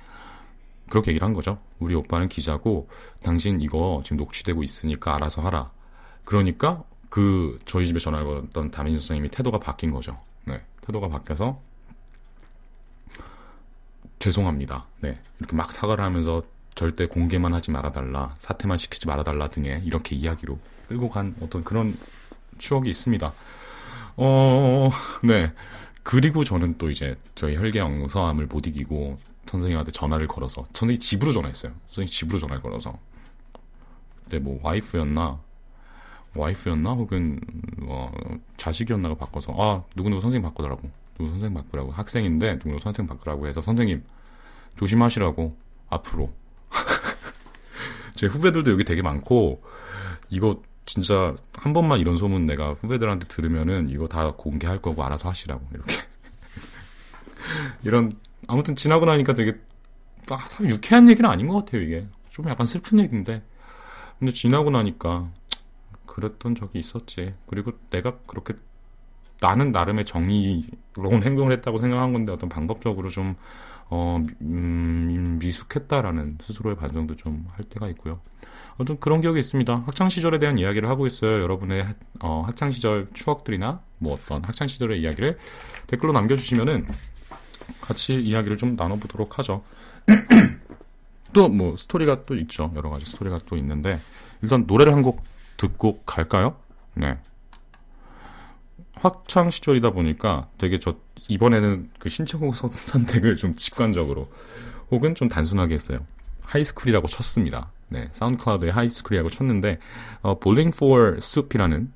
[0.89, 1.59] 그렇게 얘기를 한 거죠.
[1.79, 2.89] 우리 오빠는 기자고
[3.23, 5.71] 당신 이거 지금 녹취되고 있으니까 알아서 하라.
[6.25, 10.19] 그러니까 그 저희 집에 전화를 걸었던 담임 선생님이 태도가 바뀐 거죠.
[10.81, 10.87] 네.
[10.87, 11.59] 태도가 바뀌어서
[14.19, 14.85] 죄송합니다.
[14.99, 15.19] 네.
[15.39, 16.43] 이렇게 막 사과를 하면서
[16.75, 21.97] 절대 공개만 하지 말아달라, 사퇴만 시키지 말아달라 등의 이렇게 이야기로 끌고 간 어떤 그런
[22.57, 23.33] 추억이 있습니다.
[24.17, 24.89] 어,
[25.23, 25.51] 네.
[26.03, 31.71] 그리고 저는 또 이제 저희 혈계형 서암을 못 이기고 선생님한테 전화를 걸어서 선생님 집으로 전화했어요.
[31.87, 32.97] 선생님 집으로 전화를 걸어서.
[34.23, 35.39] 근데 뭐 와이프였나
[36.35, 36.91] 와이프였나?
[36.91, 37.39] 혹은
[37.77, 38.11] 뭐
[38.57, 40.89] 자식이었나가 바꿔서 아 누구누구 선생님 바꾸더라고.
[41.17, 41.91] 누구 선생님 바꾸라고.
[41.91, 44.03] 학생인데 누구누구 선생님 바꾸라고 해서 선생님
[44.77, 45.55] 조심하시라고
[45.89, 46.31] 앞으로.
[48.15, 49.61] 제 후배들도 여기 되게 많고
[50.29, 55.65] 이거 진짜 한 번만 이런 소문 내가 후배들한테 들으면은 이거 다 공개할 거고 알아서 하시라고
[55.73, 55.93] 이렇게.
[57.83, 59.59] 이런 아무튼 지나고 나니까 되게
[60.29, 62.07] 아, 참 유쾌한 얘기는 아닌 것 같아요 이게.
[62.29, 63.43] 좀 약간 슬픈 얘기인데.
[64.17, 65.29] 근데 지나고 나니까
[66.11, 67.33] 그랬던 적이 있었지.
[67.47, 68.53] 그리고 내가 그렇게
[69.39, 73.35] 나는 나름의 정의로운 행동을 했다고 생각한 건데 어떤 방법적으로 좀
[73.89, 78.19] 어, 음, 미숙했다라는 스스로의 반성도 좀 할 때가 있고요.
[78.77, 79.83] 어떤 그런 기억이 있습니다.
[79.85, 81.41] 학창 시절에 대한 이야기를 하고 있어요.
[81.41, 81.87] 여러분의
[82.21, 85.37] 어, 학창 시절 추억들이나 뭐 어떤 학창 시절의 이야기를
[85.87, 86.87] 댓글로 남겨주시면은
[87.81, 89.63] 같이 이야기를 좀 나눠보도록 하죠.
[91.33, 92.71] 또 뭐 스토리가 또 있죠.
[92.75, 93.97] 여러 가지 스토리가 또 있는데
[94.41, 95.23] 일단 노래를 한 곡
[95.61, 96.55] 듣고 갈까요?
[96.95, 97.19] 네.
[98.93, 100.95] 학창 시절이다 보니까 되게 저
[101.27, 104.27] 이번에는 그 신청곡 선택을 좀 직관적으로
[104.89, 105.99] 혹은 좀 단순하게 했어요.
[106.41, 107.71] high school이라고 쳤습니다.
[107.89, 109.79] 네, SoundCloud에 high school이라고 쳤는데
[110.21, 111.91] 어, Bowling for Soup이라는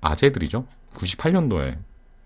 [0.00, 0.66] 아재들이죠.
[0.94, 1.78] 98년도에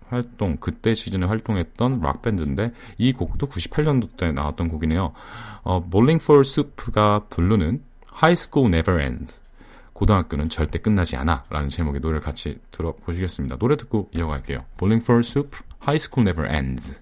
[0.07, 5.13] 활동 그때 시즌에 활동했던 락 밴드인데 이 곡도 98년도 때 나왔던 곡이네요.
[5.63, 9.40] 어, Bowling for Soup가 부르는 High School Never Ends
[10.01, 13.57] 고등학교는 절대 끝나지 않아 라는 제목의 노래를 같이 들어보시겠습니다.
[13.57, 14.65] 노래 듣고 이어갈게요.
[14.77, 16.99] Bowling for Soup, High School Never Ends.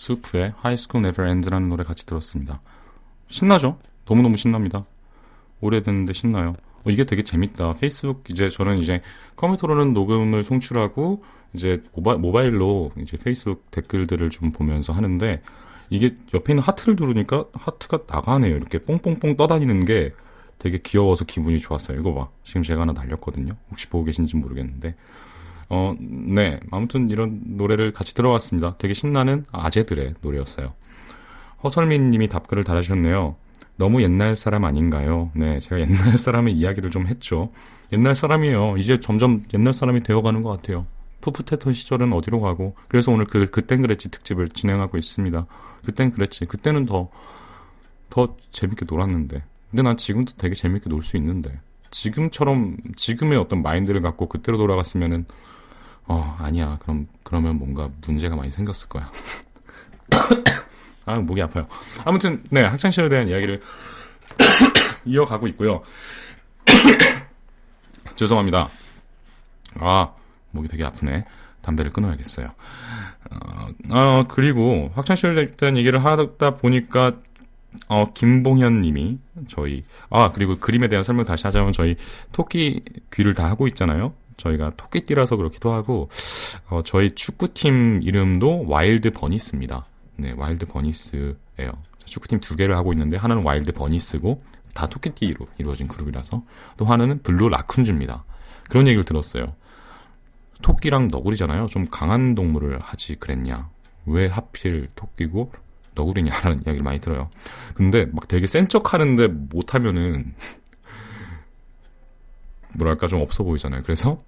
[0.00, 2.62] 4 수프의 High School Never Ends라는 노래 같이 들었습니다.
[3.28, 3.78] 신나죠?
[4.06, 4.86] 너무너무 신납니다.
[5.60, 6.54] 오래됐는데 신나요.
[6.84, 7.74] 어, 이게 되게 재밌다.
[7.74, 9.02] 페이스북 이제 저는 이제
[9.36, 15.42] 컴퓨터로는 녹음을 송출하고 이제 모바, 모바일로 이제 페이스북 댓글들을 좀 보면서 하는데
[15.90, 18.56] 이게 옆에 있는 하트를 누르니까 하트가 나가네요.
[18.56, 20.14] 이렇게 뽕뽕뽕 떠다니는 게
[20.58, 22.00] 되게 귀여워서 기분이 좋았어요.
[22.00, 22.28] 이거 봐.
[22.42, 23.52] 지금 제가 하나 날렸거든요.
[23.70, 24.94] 혹시 보고 계신지 모르겠는데.
[25.70, 26.60] 어, 네.
[26.70, 28.76] 아무튼 이런 노래를 같이 들어봤습니다.
[28.76, 30.72] 되게 신나는 아재들의 노래였어요.
[31.62, 33.36] 허설민 님이 답글을 달아주셨네요.
[33.76, 35.30] 너무 옛날 사람 아닌가요?
[35.34, 37.50] 네, 제가 옛날 사람의 이야기를 좀 했죠.
[37.92, 38.76] 옛날 사람이에요.
[38.78, 40.86] 이제 점점 옛날 사람이 되어가는 것 같아요.
[41.20, 45.46] 푸푸테톤 시절은 어디로 가고 그래서 오늘 그 그땐 그랬지 특집을 진행하고 있습니다.
[45.84, 46.46] 그땐 그랬지.
[46.46, 49.42] 그때는 더더 재밌게 놀았는데.
[49.70, 51.60] 근데 난 지금도 되게 재밌게 놀 수 있는데.
[51.90, 55.26] 지금처럼 지금의 어떤 마인드를 갖고 그때로 돌아갔으면은
[56.12, 56.76] 어 아니야.
[56.82, 59.12] 그럼 그러면 뭔가 문제가 많이 생겼을 거야.
[61.06, 61.68] 아 목이 아파요.
[62.04, 63.60] 아무튼 네 학창 시절에 대한 이야기를
[65.06, 65.84] 이어가고 있고요.
[68.16, 68.68] 죄송합니다.
[69.78, 70.12] 아
[70.50, 71.24] 목이 되게 아프네.
[71.62, 72.54] 담배를 끊어야겠어요.
[73.30, 77.12] 어, 어, 그리고 학창시절에 대한 얘기를 하다 보니까
[77.88, 81.94] 어, 김봉현 님이 저희 아 그리고 그림에 대한 설명 다시 하자면 저희
[82.32, 84.12] 토끼 귀를 다 하고 있잖아요.
[84.40, 86.08] 저희가 토끼띠라서 그렇기도 하고
[86.68, 89.86] 어, 저희 축구팀 이름도 Wild Bunnies입니다.
[90.16, 91.72] 네, Wild Bunnies예요.
[92.04, 94.42] 축구팀 두 개를 하고 있는데 하나는 Wild Bunnies고
[94.74, 96.42] 다 토끼띠로 이루어진 그룹이라서
[96.76, 98.22] 또 하나는 Blue Raccoons입니다.
[98.68, 99.54] 그런 얘기를 들었어요.
[100.62, 101.66] 토끼랑 너구리잖아요.
[101.66, 103.68] 좀 강한 동물을 하지 그랬냐.
[104.06, 105.52] 왜 하필 토끼고
[105.94, 107.30] 너구리냐라는 이야기를 많이 들어요.
[107.74, 110.34] 근데 막 되게 센 척 하는데 못하면은
[112.76, 113.82] 뭐랄까 좀 없어 보이잖아요.
[113.84, 114.18] 그래서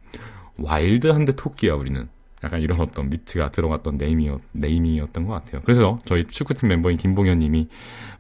[0.59, 2.09] wild한데 토끼야 우리는.
[2.45, 5.63] 약간 이런 어떤 위트가 들어갔던 name이었, name이었던 것 같아요.
[5.65, 7.69] 그래서 저희 축구팀 멤버인 김봉현 님이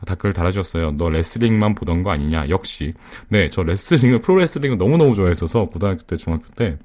[0.06, 0.92] 댓글을 달아주셨어요.
[0.92, 2.48] 너 레슬링만 보던 거 아니냐?
[2.48, 2.94] 역시.
[3.30, 6.78] 네, 저 레슬링을, 프로레슬링을 너무너무 좋아했어서 고등학교 때, 중학교 때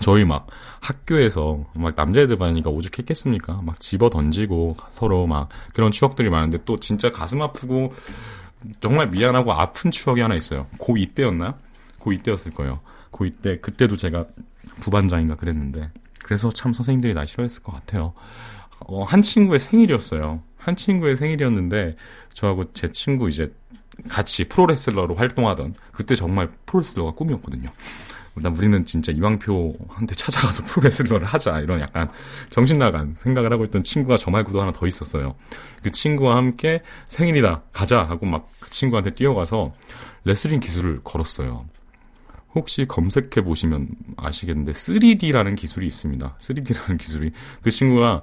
[0.00, 0.46] 저희 막
[0.80, 3.60] 학교에서 막 남자애들 반이니까 오죽했겠습니까?
[3.62, 7.94] 막 집어 던지고 서로 막 그런 추억들이 많은데 또 진짜 가슴 아프고
[8.80, 10.66] 정말 미안하고 아픈 추억이 하나 있어요.
[10.78, 11.54] 고2 때였나요?
[12.00, 12.80] 고2 때였을 거예요.
[13.12, 14.26] 고2 때, 그때도 제가
[14.80, 15.90] 부반장인가 그랬는데
[16.22, 18.12] 그래서 참 선생님들이 나 싫어했을 것 같아요.
[18.80, 20.42] 어, 한 친구의 생일이었어요.
[20.56, 21.96] 한 친구의 생일이었는데
[22.32, 23.52] 저하고 제 친구 이제
[24.08, 27.68] 같이 프로레슬러로 활동하던 그때 정말 프로레슬러가 꿈이었거든요.
[28.34, 32.08] 난 우리는 진짜 이왕표한테 찾아가서 프로레슬러를 하자 이런 약간
[32.48, 35.34] 정신 나간 생각을 하고 있던 친구가 저 말고도 하나 더 있었어요.
[35.82, 39.74] 그 친구와 함께 생일이다 가자 하고 막 그 친구한테 뛰어가서
[40.24, 41.66] 레슬링 기술을 걸었어요.
[42.54, 46.36] 혹시 검색해 보시면 아시겠는데 3D라는 기술이 있습니다.
[46.40, 47.32] 3D라는 기술이
[47.62, 48.22] 그 친구가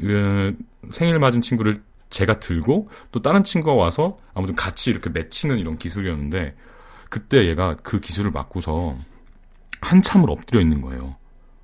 [0.00, 0.56] 그
[0.92, 6.54] 생일 맞은 친구를 제가 들고 또 다른 친구가 와서 아무튼 같이 이렇게 맺히는 이런 기술이었는데
[7.10, 8.96] 그때 얘가 그 기술을 맞고서
[9.80, 11.16] 한참을 엎드려 있는 거예요.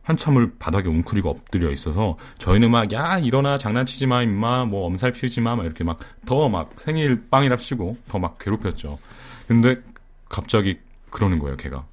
[0.02, 5.40] 한참을 바닥에 웅크리고 엎드려 있어서 저희는 막 야 일어나 장난치지 마 임마 뭐 엄살 피우지
[5.40, 8.98] 마 막 이렇게 막 더 막 생일 빵이랍시고 더 막 괴롭혔죠.
[9.46, 9.76] 근데
[10.28, 10.78] 갑자기
[11.10, 11.86] 그러는 거예요 걔가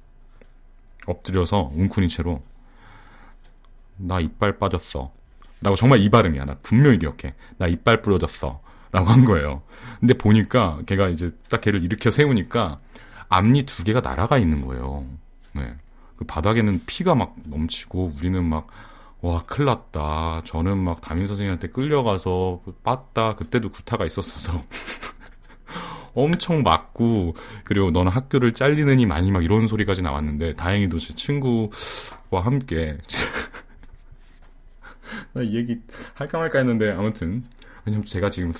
[1.06, 2.42] 엎드려서 웅크린 채로
[3.96, 5.12] 나 이빨 빠졌어.
[5.62, 6.44] 라고 정말 이 발음이야.
[6.44, 7.34] 나 분명히 기억해.
[7.58, 8.60] 나 이빨 부러졌어.
[8.92, 9.62] 라고 한 거예요.
[10.00, 12.80] 근데 보니까 걔가 이제 딱 걔를 일으켜 세우니까
[13.28, 15.06] 앞니 두 개가 날아가 있는 거예요.
[15.54, 15.74] 네.
[16.16, 18.66] 그 바닥에는 피가 막 넘치고 우리는 막,
[19.22, 20.42] 와, 큰일 났다.
[20.44, 23.36] 저는 막 담임 선생님한테 끌려가서 빻다.
[23.36, 24.62] 그때도 구타가 있었어서.
[26.14, 31.70] 엄청 맞고, 그리고 너는 학교를 잘리느니 많이 막 이런 소리까지 나왔는데, 다행히도 제 친구와
[32.42, 32.98] 함께,
[35.32, 35.80] 나 이 얘기
[36.14, 37.44] 할까 말까 했는데, 아무튼,
[37.84, 38.52] 왜냐면 제가 지금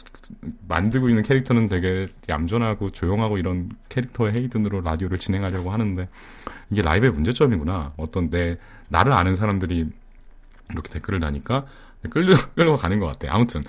[0.66, 6.08] 만들고 있는 캐릭터는 되게 얌전하고 조용하고 이런 캐릭터의 헤이든으로 라디오를 진행하려고 하는데
[6.70, 7.92] 이게 라이브의 문제점이구나.
[7.98, 8.56] 어떤 내
[8.88, 9.90] 나를 아는 사람들이
[10.70, 11.66] 이렇게 댓글을 다니까
[12.10, 13.34] 끌려 끌려가는 것 같아.
[13.34, 13.62] 아무튼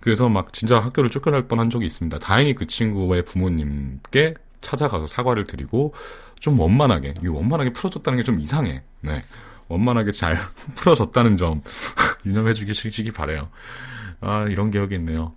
[0.00, 2.18] 그래서 막 진짜 학교를 쫓겨날 뻔한 적이 있습니다.
[2.18, 5.94] 다행히 그 친구의 부모님께 찾아가서 사과를 드리고
[6.38, 8.82] 좀 원만하게 이 원만하게 풀어줬다는 게 좀 이상해.
[9.00, 9.22] 네.
[9.68, 10.36] 원만하게 잘
[10.76, 11.62] 풀어졌다는 점
[12.24, 13.48] 유념해 주시기 바래요.
[14.20, 15.32] 아, 이런 기억이 있네요.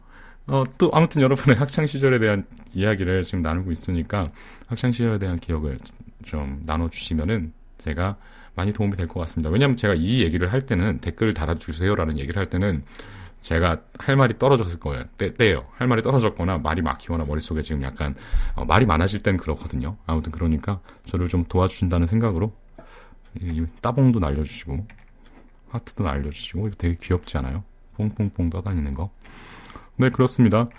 [0.48, 4.32] 어, 또, 아무튼 여러분의 학창 시절에 대한 이야기를 지금 나누고 있으니까,
[4.68, 5.78] 학창 시절에 대한 기억을
[6.26, 8.18] 좀 나눠 주시면은, 제가
[8.56, 9.50] 많이 도움이 될 것 같습니다.
[9.50, 12.84] 왜냐면 제가 이 얘기를 할 때는, 댓글을 달아주세요라는 얘기를 할 때는,
[13.42, 15.06] 제가 할 말이 떨어졌을 거예요.
[15.18, 15.66] 때, 때요.
[15.74, 18.16] 할 말이 떨어졌거나, 말이 막히거나, 머릿속에 지금 약간,
[18.56, 19.98] 어, 말이 많아질 땐 그렇거든요.
[20.06, 22.54] 아무튼 그러니까, 저를 좀 도와주신다는 생각으로,
[23.40, 24.86] 이, 따봉도 날려주시고,
[25.70, 27.64] 하트도 날려주시고, 되게 귀엽지 않아요?
[27.98, 29.10] 뽕뽕뽕 떠다니는 거.
[29.98, 30.70] 네, 그렇습니다.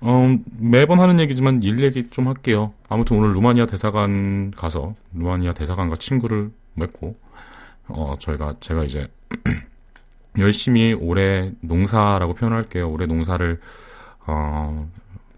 [0.00, 2.74] 어, 매번 하는 얘기지만 일 얘기 좀 할게요.
[2.88, 7.16] 아무튼 오늘 루마니아 대사관 가서 루마니아 대사관과 친구를 맺고
[7.88, 9.06] 어, 저희가 제가 이제
[10.38, 12.90] 열심히 올해 농사라고 표현할게요.
[12.90, 13.60] 올해 농사를
[14.26, 14.88] 어,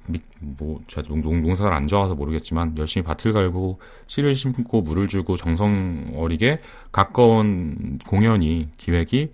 [0.07, 5.37] 미, 뭐 제가 농, 농사를 안 좋아서 모르겠지만 열심히 밭을 갈고 씨를 심고 물을 주고
[5.37, 6.61] 정성 어리게
[6.93, 9.33] 가까운 공연이 기획이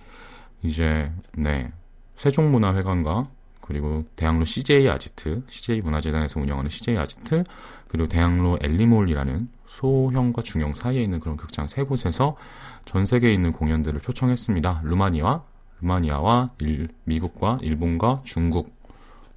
[0.63, 1.73] 이제 네
[2.17, 3.29] 세종문화회관과
[3.61, 7.45] 그리고 대학로 CJ 아지트, CJ 문화재단에서 운영하는 CJ 아지트,
[7.87, 12.37] 그리고 대학로 엘리몰이라는 소형과 중형 사이에 있는 그런 극장 세 곳에서
[12.85, 14.83] 전 세계에 있는 공연들을 초청했습니다.
[14.85, 15.43] 루마니아,
[15.83, 18.79] 루마니아와 일, 미국과 일본과 중국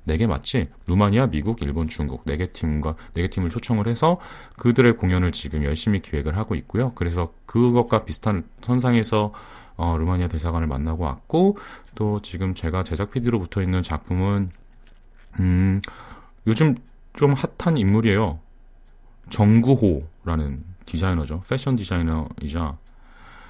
[0.06, 0.67] 네 개 맞지?
[0.88, 4.19] 루마니아, 미국, 일본, 중국 네 개 팀과 네 개 팀을 초청을 해서
[4.58, 6.91] 그들의 공연을 지금 열심히 기획을 하고 있고요.
[6.95, 9.32] 그래서 그것과 비슷한 선상에서
[9.77, 11.58] 어, 루마니아 대사관을 만나고 왔고
[11.95, 14.51] 또 지금 제가 제작 PD로 붙어 있는 작품은
[15.39, 15.82] 음,
[16.47, 16.75] 요즘
[17.13, 18.39] 좀 핫한 인물이에요.
[19.29, 21.41] 정구호라는 디자이너죠.
[21.47, 22.77] 패션 디자이너이자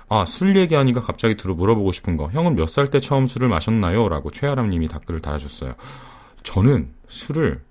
[0.09, 2.29] 아, 술 얘기하니까 갑자기 들어 물어보고 싶은 거.
[2.29, 4.09] 형은 몇 살 때 처음 술을 마셨나요?
[4.09, 5.73] 라고 최아람 님이 댓글을 달아줬어요.
[6.43, 7.61] 저는 술을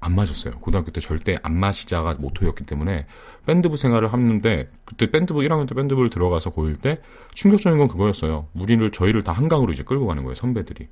[0.00, 0.54] 안 마셨어요.
[0.60, 3.06] 고등학교 때 절대 안 마시자가 모토였기 때문에
[3.46, 7.00] 밴드부 생활을 하는데 그때 밴드부 1학년 때 밴드부를 들어가서 고1 때
[7.34, 8.46] 충격적인 건 그거였어요.
[8.54, 10.34] 우리를 저희를 다 한강으로 이제 끌고 가는 거예요.
[10.34, 10.88] 선배들이.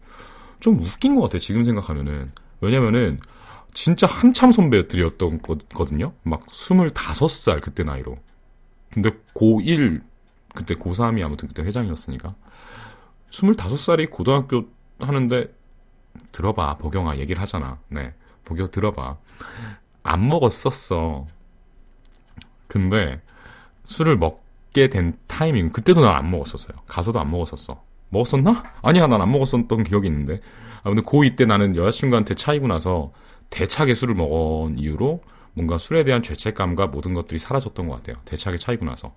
[0.61, 1.41] 좀 웃긴 것 같아요.
[1.41, 2.33] 지금 생각하면은.
[2.61, 3.19] 왜냐면은
[3.75, 6.13] 진짜 한참 선배들이었던 거거든요.
[6.23, 8.17] 막 25살 그때 나이로.
[8.91, 10.01] 근데 고1
[10.55, 12.35] 그때 고3이 아무튼 그때 회장이었으니까
[13.31, 14.67] 25살이 고등학교
[15.01, 15.53] 하는데
[16.33, 17.79] 들어봐 보경아 얘기를 하잖아.
[17.89, 18.15] 네.
[18.45, 19.17] 보경 들어봐.
[20.05, 21.27] 안 먹었었어.
[22.69, 23.21] 근데
[23.85, 26.77] 술을 먹게 된 타이밍 그때도 난 안 먹었었어요.
[26.87, 27.83] 가서도 안 먹었었어.
[28.11, 28.63] 먹었었나?
[28.83, 30.41] 아니야, 난 안 먹었었던 기억이 있는데.
[30.83, 33.13] 아, 근데 고2 때 나는 여자친구한테 차이고 나서
[33.51, 35.23] 대차게 술을 먹은 이유로
[35.55, 38.17] 뭔가 술에 대한 죄책감과 모든 것들이 사라졌던 것 같아요.
[38.25, 39.15] 대차게 차이고 나서.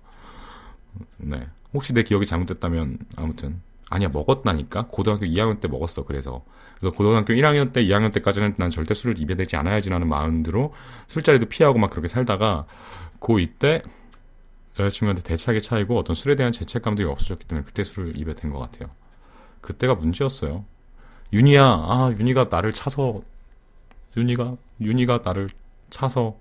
[1.18, 1.46] 네.
[1.74, 3.60] 혹시 내 기억이 잘못됐다면 아무튼.
[3.90, 4.88] 아니야 먹었다니까?
[4.88, 6.44] 고등학교 2학년 때 먹었어 그래서.
[6.78, 10.72] 그래서 고등학교 1학년 때 2학년 때까지는 난 절대 술을 입에 대지 않아야지라는 마음으로
[11.08, 12.66] 술자리도 피하고 막 그렇게 살다가
[13.20, 13.82] 고2 때
[14.78, 18.90] 여자친구한테 대차게 차이고 어떤 술에 대한 죄책감들이 없어졌기 때문에 그때 술을 입에 댄 것 같아요.
[19.60, 20.64] 그때가 문제였어요.
[21.32, 23.22] 윤희야 아 윤희가 나를 차서
[24.16, 25.48] 윤희가 윤희가 나를
[25.90, 26.36] 차서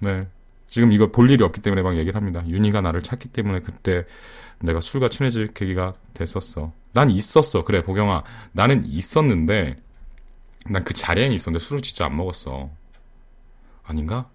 [0.00, 0.26] 네
[0.70, 2.42] 지금 이거 볼 일이 없기 때문에 막 얘기를 합니다.
[2.46, 4.06] 윤희가 나를 찾기 때문에 그때
[4.60, 6.72] 내가 술과 친해질 계기가 됐었어.
[6.92, 7.64] 난 있었어.
[7.64, 8.22] 그래, 보경아.
[8.52, 9.76] 나는 있었는데,
[10.66, 12.70] 난 그 자리에는 있었는데 술을 진짜 안 먹었어.
[13.82, 14.28] 아닌가?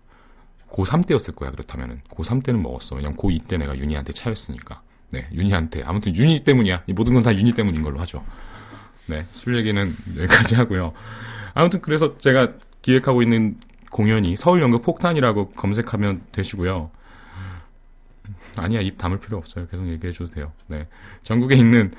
[0.71, 2.01] 고3 때였을 거야, 그렇다면은.
[2.09, 2.95] 고3 때는 먹었어.
[2.97, 4.81] 왜냐면 고2 때 내가 윤희한테 차였으니까.
[5.11, 5.83] 네, 윤희한테.
[5.85, 6.83] 아무튼 윤희 때문이야.
[6.87, 8.25] 이 모든 건 다 윤희 때문인 걸로 하죠.
[9.07, 10.91] 네, 술 얘기는 여기까지 하고요.
[11.53, 13.57] 아무튼 그래서 제가 기획하고 있는
[13.95, 16.91] 공연이 서울연극 폭탄이라고 검색하면 되시고요.
[18.57, 19.67] 아니야, 입 담을 필요 없어요.
[19.67, 20.51] 계속 얘기해줘도 돼요.
[20.67, 20.85] 네.
[21.23, 21.93] 전국에 있는,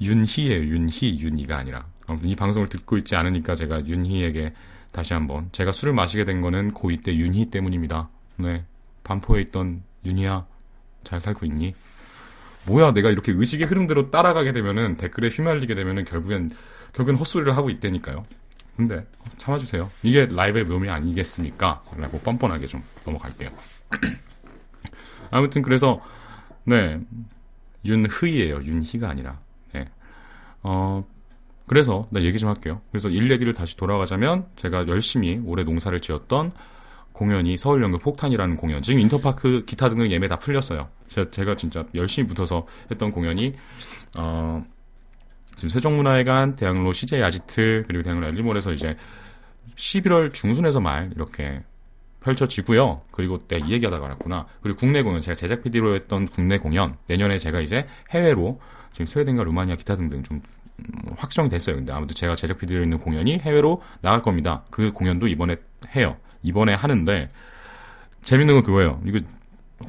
[0.00, 1.84] 윤희예요, 윤희, 윤희가 아니라.
[2.06, 4.54] 아무튼 이 방송을 듣고 있지 않으니까 제가 윤희에게
[4.92, 5.48] 다시 한번.
[5.50, 8.08] 제가 술을 마시게 된 거는 고2 때 윤희 때문입니다.
[8.36, 8.64] 네.
[9.02, 10.46] 반포에 있던 윤희야,
[11.02, 11.74] 잘 살고 있니?
[12.66, 16.52] 뭐야, 내가 이렇게 의식의 흐름대로 따라가게 되면은, 댓글에 휘말리게 되면은 결국엔,
[16.92, 18.22] 결국엔 헛소리를 하고 있다니까요.
[18.76, 19.06] 근데
[19.38, 19.90] 참아주세요.
[20.02, 21.82] 이게 라이브의 묘미 아니겠습니까?
[21.96, 23.48] 라고 뻔뻔하게 좀 넘어갈게요.
[25.30, 26.00] 아무튼 그래서
[26.64, 27.00] 네
[27.84, 28.62] 윤흐이에요.
[28.62, 29.40] 윤희가 아니라.
[29.72, 29.86] 네.
[30.62, 31.04] 어
[31.66, 32.80] 그래서 나 얘기 좀 할게요.
[32.90, 36.52] 그래서 일 얘기를 다시 돌아가자면 제가 열심히 올해 농사를 지었던
[37.12, 38.82] 공연이 서울연극 폭탄이라는 공연.
[38.82, 40.88] 지금 인터파크 기타 등등 예매 다 풀렸어요.
[41.08, 43.54] 제가, 제가 진짜 열심히 붙어서 했던 공연이
[44.18, 44.62] 어
[45.56, 48.96] 지금 세종문화회관, 대학로 CJ 아지트, 그리고 대학로 엘리몰에서 이제
[49.76, 51.62] 11월 중순에서 말 이렇게
[52.20, 53.02] 펼쳐지고요.
[53.10, 54.46] 그리고 내가 이 얘기하다가 말았구나.
[54.62, 58.60] 그리고 국내 공연, 제가 제작 PD로 했던 국내 공연, 내년에 제가 이제 해외로
[58.92, 60.42] 지금 스웨덴과 루마니아 기타 등등 좀
[60.78, 61.76] 음, 확정이 됐어요.
[61.76, 64.64] 근데 아무튼 제가 제작 PD로 있는 공연이 해외로 나갈 겁니다.
[64.70, 65.56] 그 공연도 이번에
[65.94, 66.16] 해요.
[66.42, 67.30] 이번에 하는데
[68.22, 69.00] 재밌는 건 그거예요.
[69.06, 69.20] 이거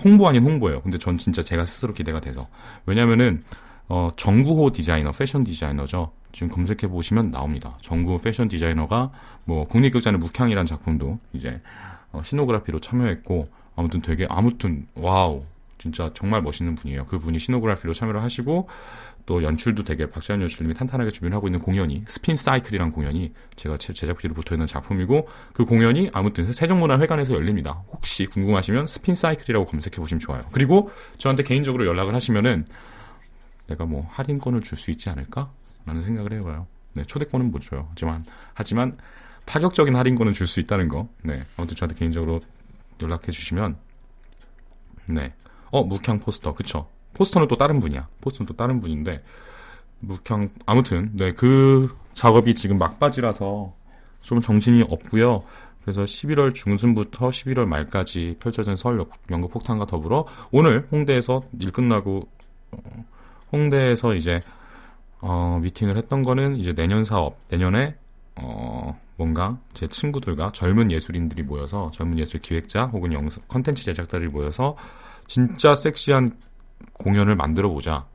[0.03, 0.81] 홍보 아닌 홍보예요.
[0.81, 2.47] 근데 전 진짜 제가 스스로 기대가 돼서
[2.85, 3.43] 왜냐면은
[3.89, 6.11] 어, 정구호 디자이너, 패션 디자이너죠.
[6.31, 7.77] 지금 검색해 보시면 나옵니다.
[7.81, 9.11] 정구호 패션 디자이너가
[9.45, 11.61] 뭐 국립극장의 묵향이라는 작품도 이제
[12.11, 15.43] 어, scenography로 참여했고 아무튼 되게 아무튼 wow
[15.77, 17.05] 진짜 정말 멋있는 분이에요.
[17.05, 18.67] 그 분이 scenography로 참여를 하시고
[19.25, 24.08] 또 연출도 되게 박시환 연출님이 탄탄하게 준비를 하고 있는 공연이 Spin Cycle이라는 공연이 제가 제작
[24.08, 27.83] PD로 붙어 있는 작품이고 그 공연이 아무튼 세종문화회관에서 열립니다.
[27.91, 30.45] 혹시 궁금하시면 스핀 사이클이라고 검색해 보시면 좋아요.
[30.51, 32.65] 그리고 저한테 개인적으로 연락을 하시면은
[33.67, 35.51] 내가 뭐 할인권을 줄 수 있지 않을까?
[35.85, 36.67] 라는 생각을 해봐요.
[36.93, 37.87] 네, 초대권은 못 줘요.
[37.91, 38.97] 하지만, 하지만
[39.45, 41.07] 파격적인 할인권은 줄 수 있다는 거.
[41.23, 42.41] 네, 아무튼 저한테 개인적으로
[43.01, 43.77] 연락해 주시면,
[45.07, 45.33] 네.
[45.71, 46.53] 어, 묵향 포스터.
[46.53, 46.89] 그쵸.
[47.13, 48.07] 포스터는 또 다른 분이야.
[48.21, 49.23] 포스터는 또 다른 분인데,
[49.99, 53.73] 묵향, 아무튼, 네, 그 작업이 지금 막바지라서
[54.23, 55.43] 좀 정신이 없고요.
[55.81, 62.27] 그래서 11월 중순부터 11월 말까지 펼쳐진 서울 연극 폭탄과 더불어 오늘 홍대에서 일 끝나고
[62.71, 62.79] 어,
[63.51, 64.41] 홍대에서 이제
[65.19, 67.95] 어, 미팅을 했던 거는 이제 내년 사업, 내년에
[68.35, 74.77] 어, 뭔가 제 친구들과 젊은 예술인들이 모여서 젊은 예술 기획자 혹은 영상 컨텐츠 제작자들이 모여서
[75.25, 76.37] 진짜 섹시한
[76.93, 78.05] 공연을 만들어 보자.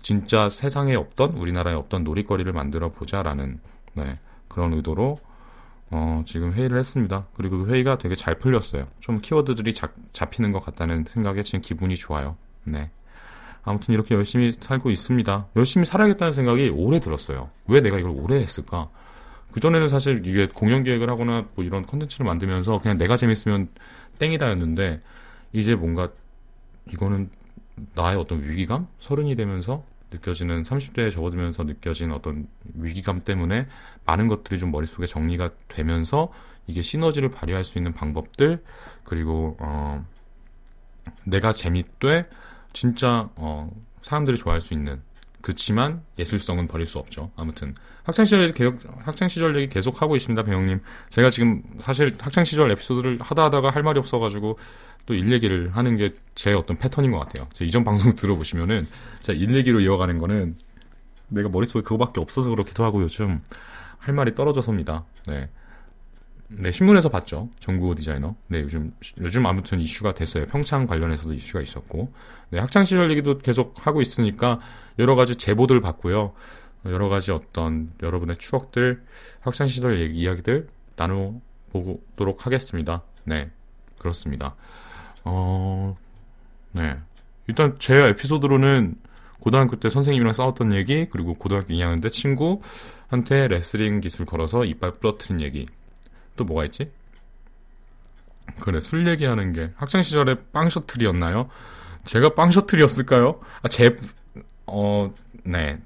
[0.00, 3.60] 진짜 세상에 없던 우리나라에 없던 놀이거리를 만들어 보자라는
[3.94, 5.20] 네, 그런 의도로
[5.90, 7.26] 어, 지금 회의를 했습니다.
[7.34, 8.88] 그리고 그 회의가 되게 잘 풀렸어요.
[8.98, 12.36] 좀 키워드들이 자, 잡히는 것 같다는 생각에 지금 기분이 좋아요.
[12.64, 12.90] 네.
[13.64, 15.48] 아무튼 이렇게 열심히 살고 있습니다.
[15.56, 17.50] 열심히 살아야겠다는 생각이 오래 들었어요.
[17.66, 18.90] 왜 내가 이걸 오래 했을까?
[19.52, 23.68] 그전에는 사실 이게 공연 기획을 하거나 뭐 이런 컨텐츠를 만들면서 그냥 내가 재밌으면
[24.18, 25.00] 땡이다였는데
[25.52, 26.10] 이제 뭔가
[26.90, 27.30] 이거는
[27.94, 28.88] 나의 어떤 위기감?
[28.98, 33.66] 서른이 되면서 느껴지는 30대에 접어들면서 느껴진 어떤 위기감 때문에
[34.04, 36.30] 많은 것들이 좀 머릿속에 정리가 되면서
[36.66, 38.62] 이게 시너지를 발휘할 수 있는 방법들
[39.04, 40.04] 그리고 어
[41.24, 42.28] 내가 재밌되
[42.72, 43.70] 진짜 어
[44.02, 45.00] 사람들이 좋아할 수 있는
[45.40, 47.30] 그렇지만 예술성은 버릴 수 없죠.
[47.36, 50.80] 아무튼 학창 시절 계속 학창 시절 얘기 계속 하고 있습니다, 배영님.
[51.10, 54.58] 제가 지금 사실 학창 시절 에피소드를 하다 하다가 할 말이 없어가지고
[55.06, 57.48] 또 일 얘기를 하는 게 제 어떤 패턴인 것 같아요.
[57.52, 58.86] 제 이전 방송 들어보시면은
[59.20, 60.54] 제가 일 얘기로 이어가는 거는
[61.28, 63.40] 내가 머릿속에 그거밖에 없어서 그렇기도 하고 요즘
[63.98, 65.04] 할 말이 떨어져서입니다.
[65.26, 65.48] 네.
[66.58, 67.48] 네, 신문에서 봤죠.
[67.60, 68.34] 정구호 디자이너.
[68.48, 70.46] 네, 요즘, 요즘 아무튼 이슈가 됐어요.
[70.46, 72.12] 평창 관련해서도 이슈가 있었고.
[72.50, 74.60] 네, 학창시절 얘기도 계속 하고 있으니까
[74.98, 76.32] 여러 가지 제보들 받고요.
[76.86, 79.02] 여러 가지 어떤 여러분의 추억들,
[79.40, 83.02] 학창시절 얘기, 이야기들 나눠보도록 하겠습니다.
[83.24, 83.50] 네,
[83.98, 84.56] 그렇습니다.
[85.24, 85.96] 어,
[86.72, 86.96] 네.
[87.46, 88.96] 일단 제 에피소드로는
[89.40, 95.40] 고등학교 때 선생님이랑 싸웠던 얘기, 그리고 고등학교 2학년 때 친구한테 레슬링 기술 걸어서 이빨 부러뜨린
[95.40, 95.66] 얘기.
[96.36, 96.90] 또 뭐가 있지?
[98.60, 101.48] 그래, 술 얘기하는 게 학창 시절에 빵 셔틀이었나요?
[102.04, 103.40] 제가 빵 셔틀이었을까요?
[103.62, 103.96] 아, 제,
[104.66, 105.12] 어,
[105.44, 105.78] 네.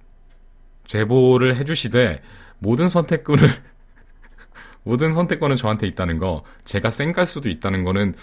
[0.86, 2.22] 제보를 해주시되,
[2.58, 3.42] 모든 선택권을,
[4.84, 8.14] 모든 선택권은 저한테 있다는 거, 제가 쌩깔 수도 있다는 거는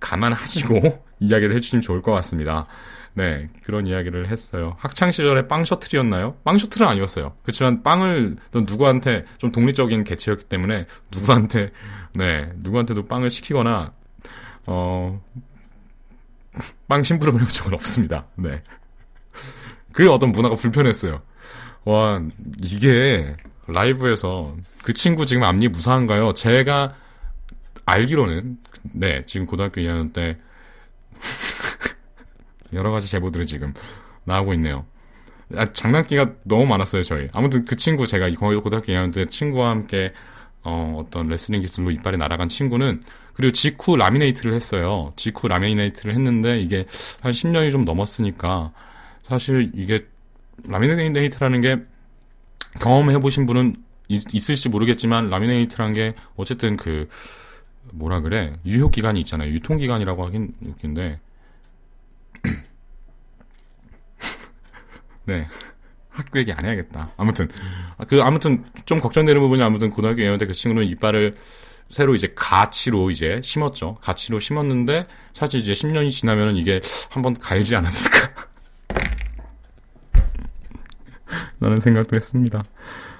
[0.00, 2.66] 감안하시고 이야기를 해주시면 좋을 것 같습니다.
[3.14, 4.76] 네, 그런 이야기를 했어요.
[4.78, 6.36] 학창 시절에 빵 셔틀이었나요?
[6.44, 7.34] 빵 셔틀은 아니었어요.
[7.42, 11.72] 그렇지만 빵을 누구한테 좀 독립적인 개체였기 때문에 누구한테,
[12.14, 13.92] 네, 누구한테도 빵을 시키거나,
[14.66, 15.22] 어,
[16.88, 18.26] 빵 심부름을 해본 적은 없습니다.
[18.36, 18.62] 네.
[19.92, 21.22] 그게 어떤 문화가 불편했어요.
[21.84, 22.22] 와,
[22.62, 23.36] 이게
[23.66, 26.34] 라이브에서 그 친구 지금 앞니 무사한가요?
[26.34, 26.94] 제가
[27.86, 28.58] 알기로는,
[28.92, 30.38] 네, 지금 고등학교 2학년 때
[32.72, 33.74] 여러 가지 제보들이 지금
[34.24, 34.84] 나오고 있네요.
[35.56, 37.28] 아, 장난기가 너무 많았어요, 저희.
[37.32, 40.12] 아무튼 그 친구, 제가 거의 고등학교 2학년 때 친구와 함께,
[40.62, 43.00] 어, 어떤 레슬링 기술로 이빨이 날아간 친구는,
[43.34, 45.12] 그리고 직후 라미네이트를 했어요.
[45.16, 46.86] 직후 라미네이트를 했는데, 이게
[47.22, 48.72] 한 10년이 좀 넘었으니까,
[49.26, 50.06] 사실 이게,
[50.64, 51.78] 라미네이트라는 게,
[52.80, 53.76] 경험해보신 분은
[54.08, 57.08] 있, 을지 모르겠지만, 라미네이트라는 게, 어쨌든 그,
[57.92, 59.52] 뭐라 그래, 유효기간이 있잖아요.
[59.52, 61.18] 유통기간이라고 하긴 웃긴데,
[65.24, 65.44] 네.
[66.10, 67.08] 학교 얘기 안 해야겠다.
[67.16, 67.48] 아무튼
[68.08, 71.36] 그 아무튼 좀 걱정되는 부분이 아무튼 고등학교 2학년 때 그 친구는 이빨을
[71.90, 73.96] 새로 이제 가치로 이제 심었죠.
[74.00, 78.30] 가치로 심었는데 사실 이제 10년이 지나면은 이게 한번 갈지 않았을까?
[81.60, 82.64] 라는 생각도 했습니다.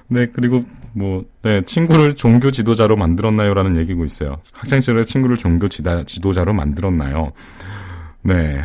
[0.07, 3.53] 네, 그리고 뭐, 네, 친구를 종교 지도자로 만들었나요?
[3.53, 4.41] 라는 얘기고 있어요.
[4.53, 7.31] 학창시절에 친구를 종교 지도자로 만들었나요?
[8.23, 8.61] 네.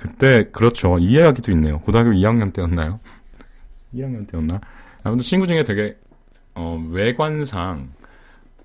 [0.00, 0.98] 그때, 그렇죠.
[0.98, 1.78] 이 이야기도 있네요.
[1.80, 3.00] 고등학교 2학년 때였나요?
[3.92, 4.58] 2학년 때였나?
[5.02, 5.98] 아무튼 친구 중에 되게,
[6.54, 7.92] 어, 외관상,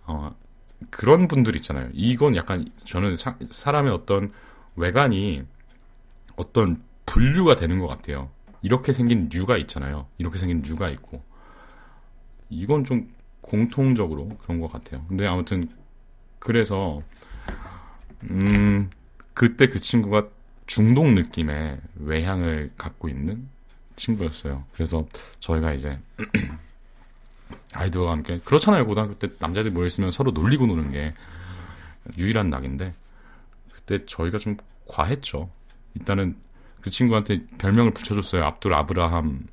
[0.05, 0.33] 어,
[0.89, 1.89] 그런 분들 있잖아요.
[1.91, 4.31] 이건 약간, 저는 사, 사람의 어떤
[4.77, 5.43] 외관이
[6.38, 8.29] 어떤 분류가 되는 것 같아요.
[8.61, 10.07] 이렇게 생긴 류가 있잖아요.
[10.17, 11.21] 이렇게 생긴 류가 있고.
[12.49, 15.03] 이건 좀 공통적으로 그런 것 같아요.
[15.09, 15.67] 근데 아무튼,
[16.39, 17.01] 그래서,
[18.29, 18.89] 음,
[19.33, 20.29] 그때 그 친구가
[20.68, 23.47] 중독 느낌의 외향을 갖고 있는
[23.95, 24.66] 친구였어요.
[24.74, 25.05] 그래서
[25.39, 25.99] 저희가 이제
[27.74, 28.86] 아이들과 함께 그렇잖아요.
[28.86, 31.13] 고등학교 때 남자들 모여 있으면 서로 놀리고 노는 게
[32.18, 32.93] 유일한 낙인데
[33.74, 34.57] 그때 저희가 좀
[34.88, 35.49] 과했죠.
[35.95, 36.36] 일단은
[36.82, 38.43] 그 친구한테 별명을 붙여줬어요.
[38.43, 39.47] 압둘 아브라함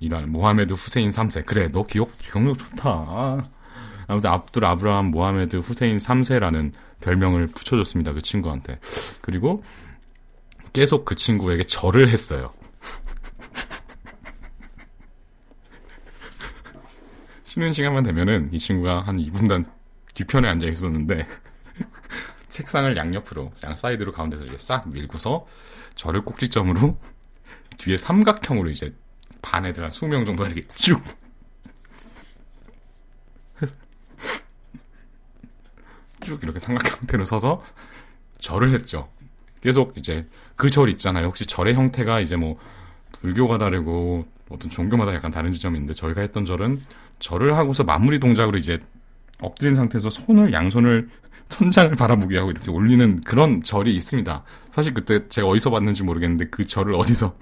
[0.00, 1.44] 이란 모하메드 후세인 3세.
[1.44, 3.46] 그래, 너 기억, 기억력 좋다.
[4.06, 8.14] 아무튼 압둘 아브라함 모하메드 후세인 3세라는 별명을 붙여줬습니다.
[8.14, 8.78] 그 친구한테.
[9.20, 9.62] 그리고
[10.72, 12.52] 계속 그 친구에게 절을 했어요.
[17.44, 19.68] 쉬는 시간만 되면은 이 친구가 한 2분간
[20.14, 21.26] 뒤편에 앉아 있었는데
[22.48, 25.46] 책상을 양옆으로 양 사이드로 가운데서 이제 싹 밀고서
[25.96, 26.96] 저를 꼭지점으로
[27.76, 28.94] 뒤에 삼각형으로 이제
[29.42, 31.02] 반 애들 한 20명 정도 이렇게 쭉
[36.30, 37.64] 쭉 이렇게 삼각 형태로 서서
[38.38, 39.10] 절을 했죠.
[39.60, 40.28] 계속 이제
[40.60, 41.26] 그 절 있잖아요.
[41.26, 42.58] 혹시 절의 형태가 이제 뭐
[43.12, 46.80] 불교가 다르고 어떤 종교마다 약간 다른 지점이 있는데 저희가 했던 절은
[47.18, 48.78] 절을 하고서 마무리 동작으로 이제
[49.40, 51.08] 엎드린 상태에서 손을 양손을
[51.48, 54.44] 천장을 바라보게 하고 이렇게 올리는 그런 절이 있습니다.
[54.70, 57.34] 사실 그때 제가 어디서 봤는지 모르겠는데 그 절을 어디서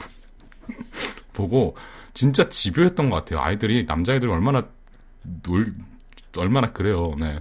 [1.34, 1.76] 보고
[2.14, 3.40] 진짜 집요했던 것 같아요.
[3.40, 4.62] 아이들이 남자애들 얼마나
[5.42, 5.74] 놀
[6.36, 7.14] 얼마나 그래요.
[7.18, 7.40] 네.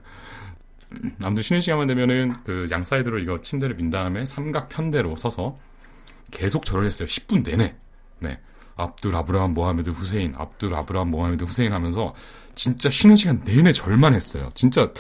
[1.24, 5.58] 아무튼 쉬는 시간만 되면은 그 양 사이드로 이거 침대를 민 다음에 삼각 편대로 서서
[6.32, 7.08] 계속 절을 했어요.
[7.08, 7.76] 10분 내내.
[8.20, 8.40] 네.
[8.76, 12.14] 압둘 아브라함 모하메드 후세인, 압둘 아브라함 모하메드 후세인 하면서
[12.56, 14.50] 진짜 쉬는 시간 내내 절만 했어요.
[14.54, 14.92] 진짜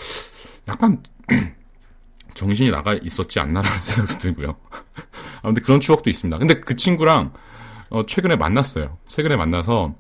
[0.67, 1.03] 약간
[2.33, 4.55] 정신이 나가 있었지 않나라는 생각도 들고요.
[5.41, 6.37] 아무튼 그런 추억도 있습니다.
[6.39, 7.33] 근데 그 친구랑
[7.89, 8.97] 어, 최근에 만났어요.
[9.07, 9.95] 최근에 만나서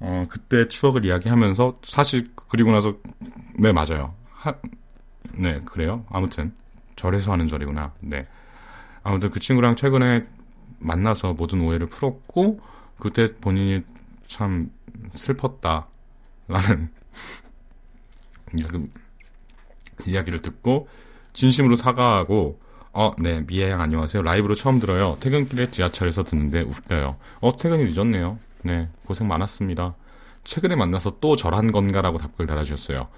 [0.00, 2.96] 어, 그때 추억을 이야기하면서 사실 그리고 나서
[3.58, 4.14] 네 맞아요.
[4.32, 4.54] 하,
[5.32, 6.04] 네 그래요.
[6.10, 6.52] 아무튼
[6.96, 7.92] 절에서 하는 절이구나.
[8.00, 8.26] 네.
[9.02, 10.24] 아무튼 그 친구랑 최근에
[10.80, 12.60] 만나서 모든 오해를 풀었고
[12.98, 13.82] 그때 본인이
[14.26, 14.70] 참
[15.14, 16.90] 슬펐다라는
[20.06, 20.88] 이야기를 듣고
[21.32, 22.60] 진심으로 사과하고
[22.92, 24.22] 어, 네, 미애양 안녕하세요.
[24.22, 25.16] 라이브로 처음 들어요.
[25.20, 27.16] 퇴근길에 지하철에서 듣는데 웃겨요.
[27.40, 28.38] 어, 퇴근이 늦었네요.
[28.62, 29.94] 네, 고생 많았습니다.
[30.42, 33.08] 최근에 만나서 또 절한 건가라고 답글 달아주셨어요.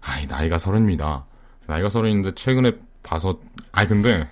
[0.00, 1.26] 아이, 나이가 서른입니다.
[1.66, 3.38] 나이가 서른인데 최근에 봐서,
[3.72, 4.28] 아이, 근데,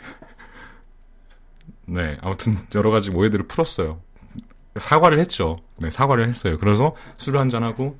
[1.86, 4.00] 네, 아무튼 여러 가지 오해들을 풀었어요.
[4.76, 5.58] 사과를 했죠.
[5.78, 6.58] 네, 사과를 했어요.
[6.58, 7.98] 그래서 술을 한잔 하고,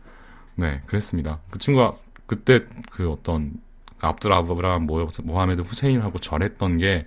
[0.57, 1.41] 네, 그랬습니다.
[1.51, 2.61] 그 친구가 그때
[2.91, 3.55] 그 어떤
[4.01, 4.87] 압둘 아브라함
[5.23, 7.07] 모하메드 후세인하고 절했던 게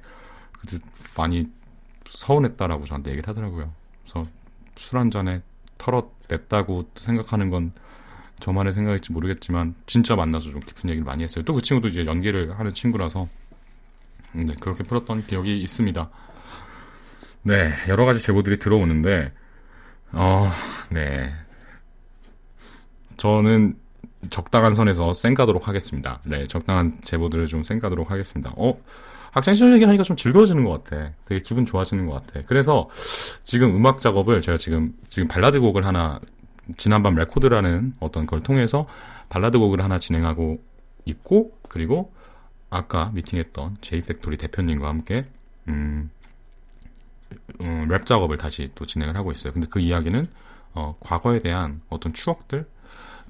[1.18, 1.48] 많이
[2.08, 3.72] 서운했다라고 저한테 얘기를 하더라고요.
[4.04, 4.28] 그래서
[4.76, 5.42] 술 한 잔에
[5.78, 7.74] 털어냈다고 생각하는 건
[8.40, 11.44] 저만의 생각일지 모르겠지만 진짜 만나서 좀 깊은 얘기를 많이 했어요.
[11.46, 13.28] 또 그 친구도 이제 연기를 하는 친구라서
[14.32, 16.10] 네, 그렇게 풀었던 기억이 있습니다.
[17.44, 19.32] 네, 여러 가지 제보들이 들어오는데
[20.12, 20.52] 어,
[20.90, 21.32] 네.
[23.18, 23.78] 저는
[24.30, 26.20] 적당한 선에서 쌩가도록 하겠습니다.
[26.24, 28.52] 네, 적당한 제보들을 좀 쌩가도록 하겠습니다.
[28.58, 28.78] 어,
[29.32, 31.12] 학창시절 얘기하니까 좀 즐거워지는 것 같아.
[31.26, 32.42] 되게 기분 좋아지는 것 같아.
[32.48, 32.90] 그래서
[33.44, 36.20] 지금 음악 작업을 제가 지금, 지금 발라드 곡을 하나,
[36.78, 38.88] 지난밤 레코드라는 어떤 걸 통해서
[39.30, 40.60] 발라드 곡을 하나 진행하고
[41.06, 42.12] 있고, 그리고
[42.70, 45.26] 아까 미팅했던 제이팩토리 대표님과 함께,
[45.68, 46.10] 음,
[47.62, 49.54] 음, 랩 작업을 다시 또 진행을 하고 있어요.
[49.54, 50.28] 근데 그 이야기는,
[50.74, 52.68] 어, 과거에 대한 어떤 추억들,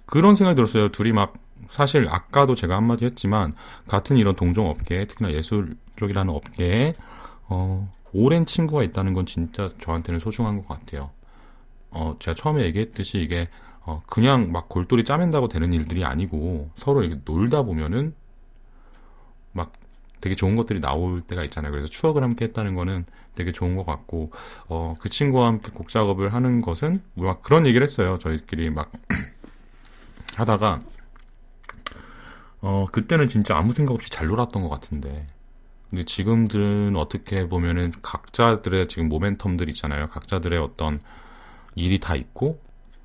[0.06, 0.90] 그런 생각이 들었어요.
[0.90, 1.34] 둘이 막
[1.70, 3.54] 사실 아까도 제가 한마디 했지만
[3.88, 6.96] 같은 이런 동종 업계, 특히나 예술 쪽이라는 업계에
[7.48, 11.12] 어, 오랜 친구가 있다는 건 진짜 저한테는 소중한 것 같아요.
[11.92, 13.50] 어, 제가 처음에 얘기했듯이 이게
[13.82, 18.16] 어, 그냥 막 골똘히 짜맨다고 되는 일들이 아니고 서로 이렇게 놀다 보면은 막
[20.22, 21.72] 되게 좋은 것들이 나올 때가 있잖아요.
[21.72, 23.06] 그래서 추억을 함께 했다는 거는
[23.36, 24.32] 되게 좋은 것 같고,
[24.68, 28.18] 어, 그 친구와 함께 곡 작업을 하는 것은, 막 그런 얘기를 했어요.
[28.20, 28.92] 저희끼리 막
[30.36, 30.82] 하다가
[32.62, 35.28] 어 그때는 진짜 아무 생각 없이 잘 놀았던 것 같은데
[35.90, 41.00] 근데 지금들은 어떻게 보면은 각자들의 지금 모멘텀들 있잖아요 각자들의 어떤
[41.76, 42.60] 일이 다 있고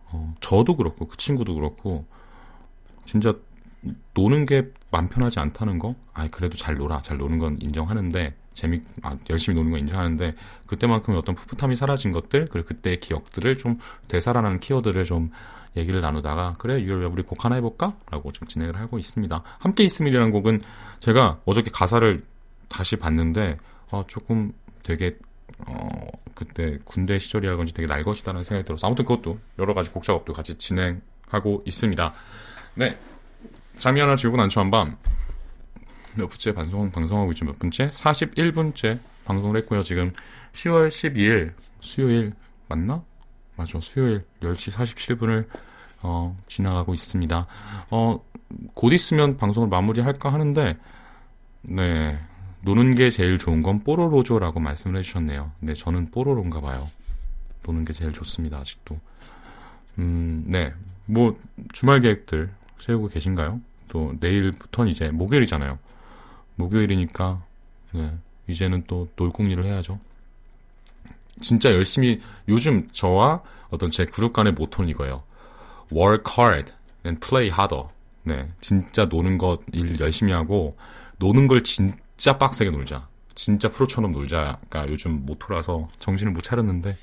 [0.07, 2.05] 어, 저도 그렇고 그 친구도 그렇고
[3.05, 3.35] 진짜
[4.15, 5.97] 노는 게 맘 편하지 않다는 거?
[6.13, 7.01] 아 그래도 잘 놀아.
[7.01, 10.37] 잘 노는 건 인정하는데, 재미, 아, 열심히 노는 건 인정하는데,
[10.69, 15.33] 그때만큼의 어떤 풋풋함이 사라진 것들, 그리고 그때의 기억들을 좀 되살아나는 키워드를 좀
[15.77, 17.97] 얘기를 나누다가 그래 유열 우리 곡 하나 해볼까?
[18.09, 19.43] 라고 좀 진행을 하고 있습니다.
[19.59, 20.61] 함께 있음이라는 곡은
[21.01, 22.25] 제가 어저께 가사를
[22.69, 23.59] 다시 봤는데
[23.91, 24.53] 어, 조금
[24.85, 25.19] 되게
[25.67, 26.07] 어,
[26.37, 30.57] 그때 군대 시절이라든지 되게 날 것이다는 생각이 들어서 아무튼 그것도 여러 가지 곡 작업도 같이
[30.57, 32.13] 진행하고 있습니다.
[32.75, 32.97] 네.
[33.85, 34.97] 잠이 하나 지우고 난처 한 밤
[36.17, 37.91] 몇 분째 방송, 방송하고 있죠, 몇 분째?
[37.91, 39.83] 41분째 방송을 했고요.
[39.83, 40.13] 지금
[40.53, 42.33] 10월 12일 수요일
[42.69, 43.03] 맞나?
[43.57, 43.81] 맞아.
[43.81, 45.47] 수요일 10시 47분을
[46.03, 47.47] 어, 지나가고 있습니다.
[47.91, 48.25] 어,
[48.75, 50.77] 곧 있으면 방송을 마무리할까 하는데,
[51.63, 52.19] 네.
[52.63, 55.51] 노는 게 제일 좋은 건 뽀로로조라고 말씀을 해주셨네요.
[55.61, 56.87] 네, 저는 뽀로로인가 봐요.
[57.65, 58.99] 노는 게 제일 좋습니다, 아직도.
[59.99, 60.73] 음, 네.
[61.07, 61.39] 뭐,
[61.73, 63.61] 주말 계획들 세우고 계신가요?
[63.95, 65.79] 또, 내일부터는 이제 목요일이잖아요.
[66.57, 67.41] 목요일이니까,
[67.93, 68.13] 네.
[68.49, 70.01] 이제는 또 놀궁리를 해야죠.
[71.41, 73.41] 진짜 열심히, 요즘 저와
[73.71, 75.23] 어떤 제 그룹 간의 모토는 이거예요.
[75.93, 76.73] work hard
[77.07, 77.85] and play harder.
[78.25, 78.49] 네.
[78.61, 80.77] 진짜 노는 것 일 열심히 하고,
[81.19, 83.07] 노는 걸 진짜 빡세게 놀자.
[83.37, 86.97] 진짜 프로처럼 놀자가 요즘 모토라서 정신을 못 차렸는데,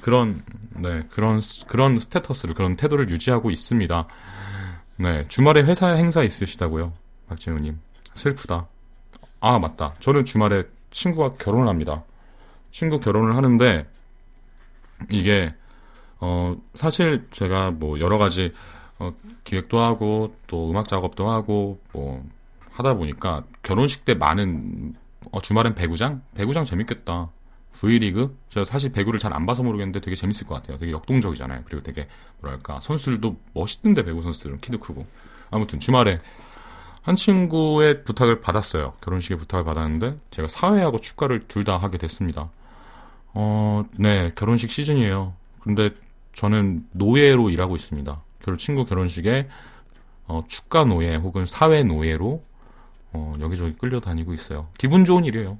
[0.00, 0.42] 그런,
[0.76, 4.06] 네, 그런, 그런 스테터스를, 그런 태도를 유지하고 있습니다.
[5.00, 6.92] 네, 주말에 회사 행사 있으시다고요?
[7.26, 7.80] 박재훈님.
[8.12, 8.66] 슬프다.
[9.40, 9.94] 아, 맞다.
[9.98, 12.04] 저는 주말에 친구가 결혼을 합니다.
[12.70, 13.86] 친구 결혼을 하는데,
[15.08, 15.54] 이게,
[16.18, 18.52] 어, 사실 제가 뭐 여러 가지,
[18.98, 22.22] 어, 기획도 하고, 또 음악 작업도 하고, 뭐,
[22.72, 24.94] 하다 보니까 결혼식 때 많은,
[25.32, 26.20] 어, 주말엔 배구장?
[26.34, 27.30] 배구장 재밌겠다.
[27.80, 28.36] V리그?
[28.50, 30.76] 제가 사실 배구를 잘 안 봐서 모르겠는데 되게 재밌을 것 같아요.
[30.78, 31.62] 되게 역동적이잖아요.
[31.64, 32.08] 그리고 되게,
[32.40, 34.58] 뭐랄까, 선수들도 멋있던데, 배구 선수들은.
[34.60, 35.06] 키도 크고.
[35.50, 36.18] 아무튼 주말에
[37.02, 38.94] 한 친구의 부탁을 받았어요.
[39.00, 42.50] 결혼식에 부탁을 받았는데, 제가 사회하고 축가를 둘 다 하게 됐습니다.
[43.32, 45.32] 어, 네, 결혼식 시즌이에요.
[45.60, 45.90] 근데
[46.34, 48.22] 저는 노예로 일하고 있습니다.
[48.42, 49.48] 결혼 친구 결혼식에
[50.26, 52.42] 어, 축가 노예 혹은 사회 노예로
[53.12, 54.68] 어, 여기저기 끌려다니고 있어요.
[54.78, 55.58] 기분 좋은 일이에요.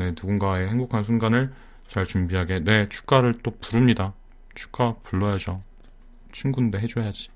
[0.00, 1.52] 네, 누군가의 행복한 순간을
[1.86, 4.14] 잘 준비하게 네 축가를 또 부릅니다.
[4.54, 5.62] 축가 불러야죠.
[6.32, 7.28] 친구인데 해줘야지.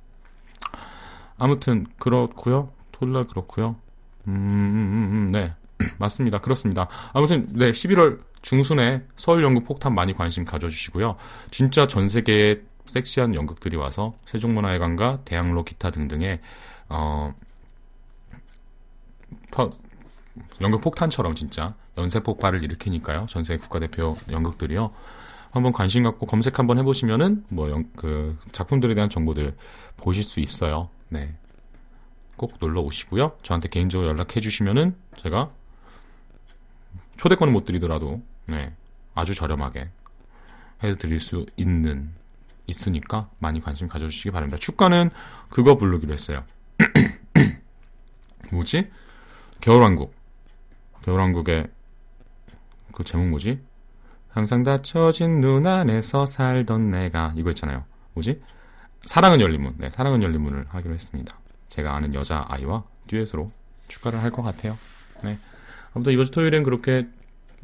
[1.36, 2.72] 아무튼 그렇고요.
[2.90, 3.76] 토요일 그렇고요.
[4.28, 5.54] 음, 네
[6.00, 6.38] 맞습니다.
[6.40, 6.88] 그렇습니다.
[7.12, 11.16] 아무튼 네 11월 중순에 서울 연극 폭탄 많이 관심 가져주시고요.
[11.50, 16.40] 진짜 전 세계의 섹시한 연극들이 와서 세종문화회관과 대학로 기타 등등의
[16.88, 17.34] 어,
[19.50, 19.68] 퍼,
[20.62, 23.26] 연극 폭탄처럼 진짜 연쇄 폭발을 일으키니까요.
[23.28, 24.92] 전 세계 국가대표 연극들이요.
[25.51, 29.55] 한번 관심 갖고 검색 한번 해보시면은 뭐그 작품들에 대한 정보들
[29.97, 30.88] 보실 수 있어요.
[31.09, 31.36] 네.
[32.36, 33.36] 꼭 놀러 오시고요.
[33.42, 35.53] 저한테 개인적으로 연락해 주시면은 제가
[37.16, 38.74] 초대권을 못 드리더라도 네.
[39.14, 39.90] 아주 저렴하게
[40.82, 42.11] 해드릴 수 있는
[42.66, 44.59] 있으니까 많이 관심 가져주시기 바랍니다.
[44.59, 45.11] 축가는
[45.49, 46.45] 그거 부르기로 했어요.
[48.51, 48.90] 뭐지?
[49.61, 50.14] 겨울왕국.
[51.03, 51.68] 겨울왕국의
[52.95, 53.61] 그 제목 뭐지?
[54.28, 57.84] 항상 닫혀진 눈 안에서 살던 내가 이거 있잖아요.
[58.14, 58.40] 뭐지?
[59.03, 59.74] 사랑은 열린 문.
[59.78, 61.38] 네, 사랑은 열린 문을 하기로 했습니다.
[61.68, 63.51] 제가 아는 여자 아이와 듀엣으로
[63.88, 64.78] 축가를 할 것 같아요.
[65.24, 65.38] 네.
[65.92, 67.07] 아무튼 이번 주 토요일엔 그렇게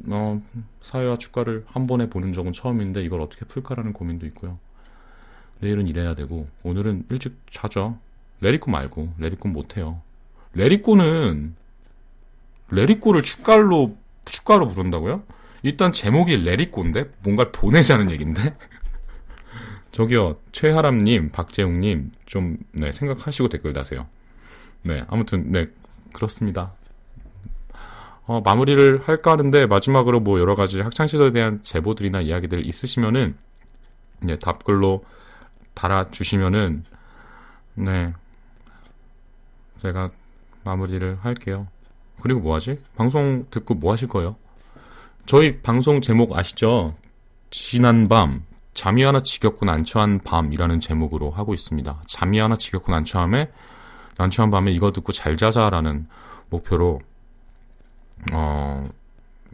[0.08, 0.42] 어,
[0.82, 4.58] 사회와 축가를 한 번에 보는 적은 처음인데 이걸 어떻게 풀까라는 고민도 있고요.
[5.60, 7.98] 내일은 일해야 되고 오늘은 일찍 자죠.
[8.40, 10.00] 레리코 말고 레리코 못해요.
[10.54, 11.54] 레리코는
[12.70, 15.22] 레리코를 축가로 축가로 부른다고요?
[15.62, 18.56] 일단 제목이 레리코인데 뭔가를 보내자는 얘긴데.
[19.92, 24.06] 저기요 최하람님, 박재웅님 좀 네, 생각하시고 댓글 다세요.
[24.82, 25.66] 네 아무튼 네
[26.12, 26.72] 그렇습니다.
[28.26, 33.36] 어, 마무리를 할까 하는데 마지막으로 뭐 여러 가지 학창 시절에 대한 제보들이나 이야기들 있으시면은
[34.20, 35.04] 네, 답글로
[35.74, 36.84] 달아주시면은
[37.74, 38.14] 네
[39.82, 40.10] 제가
[40.64, 41.66] 마무리를 할게요.
[42.20, 42.78] 그리고 뭐 하지?
[42.96, 44.36] 방송 듣고 뭐 하실 거예요?
[45.26, 46.94] 저희 방송 제목 아시죠?
[47.50, 48.44] 지난 밤
[48.74, 52.02] 잠이 하나 지겹고 난처한 밤이라는 제목으로 하고 있습니다.
[52.06, 53.50] 잠이 하나 지겹고 난처함에
[54.16, 56.06] 난처한 밤에 이거 듣고 잘 자자라는
[56.50, 57.00] 목표로
[58.32, 58.88] 어,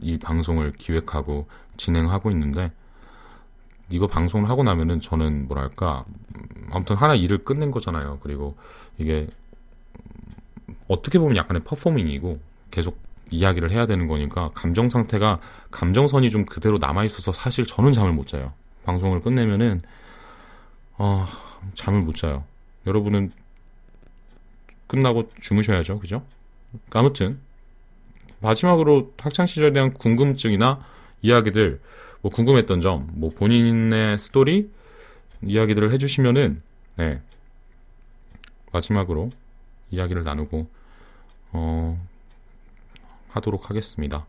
[0.00, 1.46] 이 방송을 기획하고
[1.76, 2.72] 진행하고 있는데
[3.88, 6.04] 이거 방송을 하고 나면은 저는 뭐랄까
[6.72, 8.18] 아무튼 하나 일을 끝낸 거잖아요.
[8.22, 8.56] 그리고
[8.98, 9.28] 이게
[10.88, 12.40] 어떻게 보면 약간의 퍼포밍이고
[12.76, 12.98] 계속
[13.30, 18.26] 이야기를 해야 되는 거니까 감정 상태가 감정선이 좀 그대로 남아 있어서 사실 저는 잠을 못
[18.26, 18.52] 자요.
[18.84, 19.80] 방송을 끝내면은
[20.98, 21.26] 어,
[21.72, 22.44] 잠을 못 자요.
[22.86, 23.32] 여러분은
[24.88, 26.00] 끝나고 주무셔야죠.
[26.00, 26.22] 그죠?
[26.90, 27.40] 아무튼
[28.40, 30.84] 마지막으로 학창 시절에 대한 궁금증이나
[31.22, 31.80] 이야기들
[32.20, 34.70] 뭐 궁금했던 점, 뭐 본인의 스토리
[35.42, 36.60] 이야기들을 해주시면은
[36.96, 37.22] 네
[38.70, 39.30] 마지막으로
[39.90, 40.68] 이야기를 나누고
[41.52, 42.06] 어
[43.36, 44.26] 하도록 하겠습니다.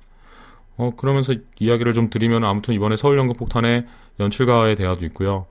[0.77, 3.87] 어 그러면서 이야기를 좀 드리면 아무튼 이번에 서울연극 폭탄의
[4.19, 5.47] 연출가의 대화도 있고요.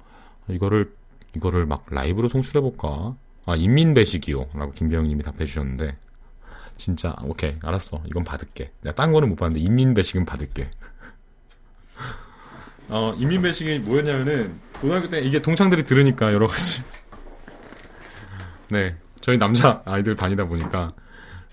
[0.48, 0.92] 이거를
[1.34, 3.16] 이거를 막 라이브로 송출해 볼까?
[3.46, 5.96] 아 인민 배식이요라고 김병님이 답해 주셨는데
[6.76, 10.68] 진짜 오케이 알았어 이건 받을게 내가 딴 거는 못 받는데 인민 배식은 받을게
[12.88, 16.82] 어 인민 배식이 뭐였냐면은 고등학교 때 이게 동창들이 들으니까 여러 가지
[18.68, 20.90] 네 저희 남자 아이들 다니다 보니까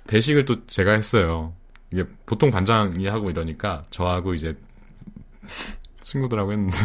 [0.08, 1.54] 배식을 또 제가 했어요
[1.94, 4.58] 이게 보통 반장이 하고 이러니까 저하고 이제
[6.00, 6.76] 친구들하고 했는데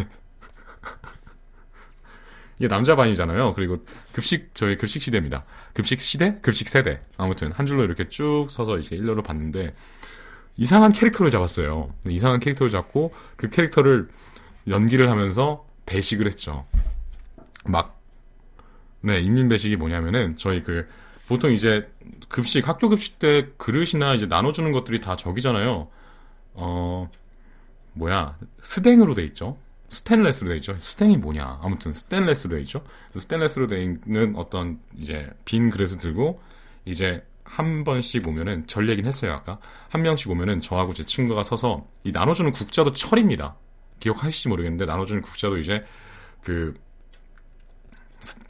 [2.58, 3.54] 이게 남자 반이잖아요.
[3.54, 3.76] 그리고
[4.12, 5.46] 급식 저희 급식 시대입니다.
[5.72, 7.00] 급식 시대, 급식 세대.
[7.16, 9.74] 아무튼 한 줄로 이렇게 쭉 서서 이렇게 일렬로 봤는데
[10.58, 11.94] 이상한 캐릭터를 잡았어요.
[12.06, 14.08] 이상한 캐릭터를 잡고 그 캐릭터를
[14.66, 16.66] 연기를 하면서 배식을 했죠.
[17.64, 17.98] 막
[19.00, 20.86] 네, 인민 배식이 뭐냐면은 저희 그
[21.28, 21.90] 보통 이제
[22.28, 25.88] 급식 학교 급식 때 그릇이나 이제 나눠주는 것들이 다 저기잖아요.
[26.54, 27.10] 어
[27.92, 29.58] 뭐야 스댕으로 돼 있죠.
[29.90, 30.76] 스테인레스로 돼 있죠.
[30.78, 31.60] 스탱이 뭐냐?
[31.62, 32.84] 아무튼 스테인레스로 돼 있죠.
[33.16, 36.40] 스테인레스로 돼 있는 어떤 이제 빈 그릇을 들고
[36.84, 39.58] 이제 한 번씩 오면은 절 얘기는 했어요 아까
[39.88, 43.56] 한 명씩 오면은 저하고 제 친구가 서서 이 나눠주는 국자도 철입니다.
[44.00, 45.84] 기억하실지 모르겠는데 나눠주는 국자도 이제
[46.42, 46.74] 그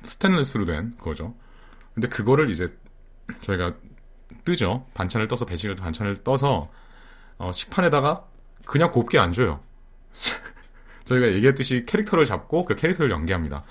[0.02, 1.34] 스테인레스로 된 거죠.
[1.99, 2.72] 근데 그거를 이제
[3.42, 3.74] 저희가
[4.44, 4.86] 뜨죠.
[4.94, 6.70] 반찬을 떠서 배식을 반찬을 떠서
[7.38, 8.24] 어, 식판에다가
[8.64, 9.59] 그냥 곱게 안 줘요.
[11.07, 13.64] 저희가 얘기했듯이 캐릭터를 잡고 그 캐릭터를 연기합니다.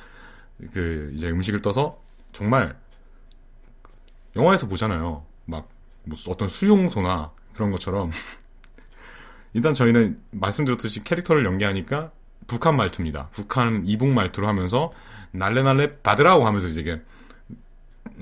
[0.73, 2.03] 그 이제 음식을 떠서
[2.33, 2.77] 정말
[4.35, 5.23] 영화에서 보잖아요.
[5.45, 8.11] 막뭐 어떤 수용소나 그런 것처럼
[9.53, 12.11] 일단 저희는 말씀드렸듯이 캐릭터를 연기하니까
[12.47, 13.29] 북한 말투입니다.
[13.31, 14.91] 북한 이북 말투로 하면서
[15.31, 16.83] 날래날래 받으라고 하면서 이제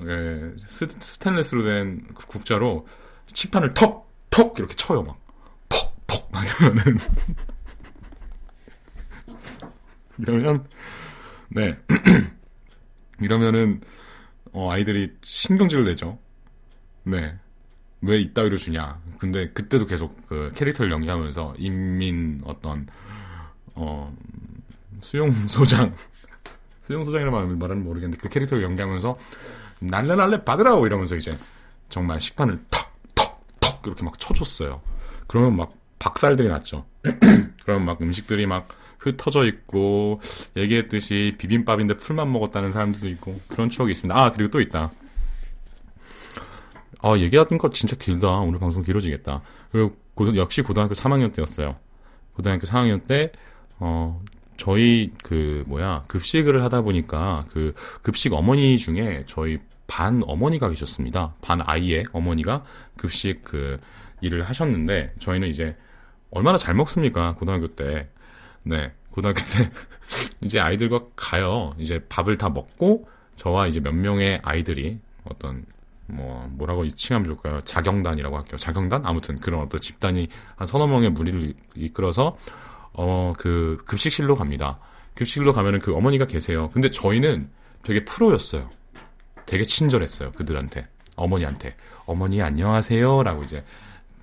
[0.00, 2.86] 예, 스테인레스로 된 국자로
[3.32, 4.06] 식판을 턱!
[4.30, 4.58] 턱!
[4.58, 5.18] 이렇게 쳐요, 막.
[5.68, 6.06] 퍽!
[6.06, 6.28] 퍽!
[6.30, 6.98] 막 이러면은.
[10.18, 10.66] 이러면,
[11.48, 11.78] 네.
[13.20, 13.80] 이러면은,
[14.52, 16.18] 어, 아이들이 신경질을 내죠.
[17.04, 17.38] 네.
[18.02, 19.00] 왜 이따위로 주냐.
[19.18, 22.86] 근데 그때도 계속 그 캐릭터를 연기하면서 인민 어떤,
[23.74, 24.14] 어,
[25.00, 25.94] 수용 소장,
[26.86, 29.18] 수용 소장이라는 말은 모르겠는데 그 캐릭터를 연기하면서
[29.80, 31.36] 날래 날래 받으라고 이러면서 이제
[31.88, 34.80] 정말 식판을 턱, 턱, 턱 이렇게 막 쳐줬어요.
[35.26, 36.84] 그러면 막 박살들이 났죠.
[37.64, 38.68] 그러면 막 음식들이 막
[38.98, 40.20] 흩어져 있고
[40.56, 44.18] 얘기했듯이 비빔밥인데 풀만 먹었다는 사람들도 있고 그런 추억이 있습니다.
[44.18, 44.90] 아 그리고 또 있다.
[47.02, 48.28] 아 얘기하던 거 진짜 길다.
[48.28, 49.42] 오늘 방송 길어지겠다.
[49.70, 51.76] 그리고 고, 역시 고등학교 3학년 때였어요.
[52.34, 53.32] 고등학교 4학년 때
[53.78, 54.22] 어,
[54.56, 61.34] 저희 그 뭐야 급식을 하다 보니까 그 급식 어머니 중에 저희 반 어머니가 계셨습니다.
[61.40, 62.64] 반 아이의 어머니가
[62.96, 63.78] 급식 그
[64.20, 65.76] 일을 하셨는데 저희는 이제
[66.30, 68.08] 얼마나 잘 먹습니까 고등학교 때.
[68.62, 69.70] 네 고등학교 때
[70.42, 71.74] 이제 아이들과 가요.
[71.78, 75.64] 이제 밥을 다 먹고 저와 이제 몇 명의 아이들이 어떤
[76.06, 77.60] 뭐 뭐라고 칭하면 좋을까요?
[77.62, 78.58] 자경단이라고 할게요.
[78.58, 82.36] 자경단 아무튼 그런 어떤 집단이 한 서너 명의 무리를 이끌어서
[82.98, 84.78] 어, 그 급식실로 갑니다.
[85.14, 86.70] 급식실로 가면은 그 어머니가 계세요.
[86.72, 87.48] 근데 저희는
[87.82, 88.70] 되게 프로였어요.
[89.44, 90.32] 되게 친절했어요.
[90.32, 90.88] 그들한테.
[91.14, 91.76] 어머니한테.
[92.06, 93.64] 어머니 안녕하세요 라고 이제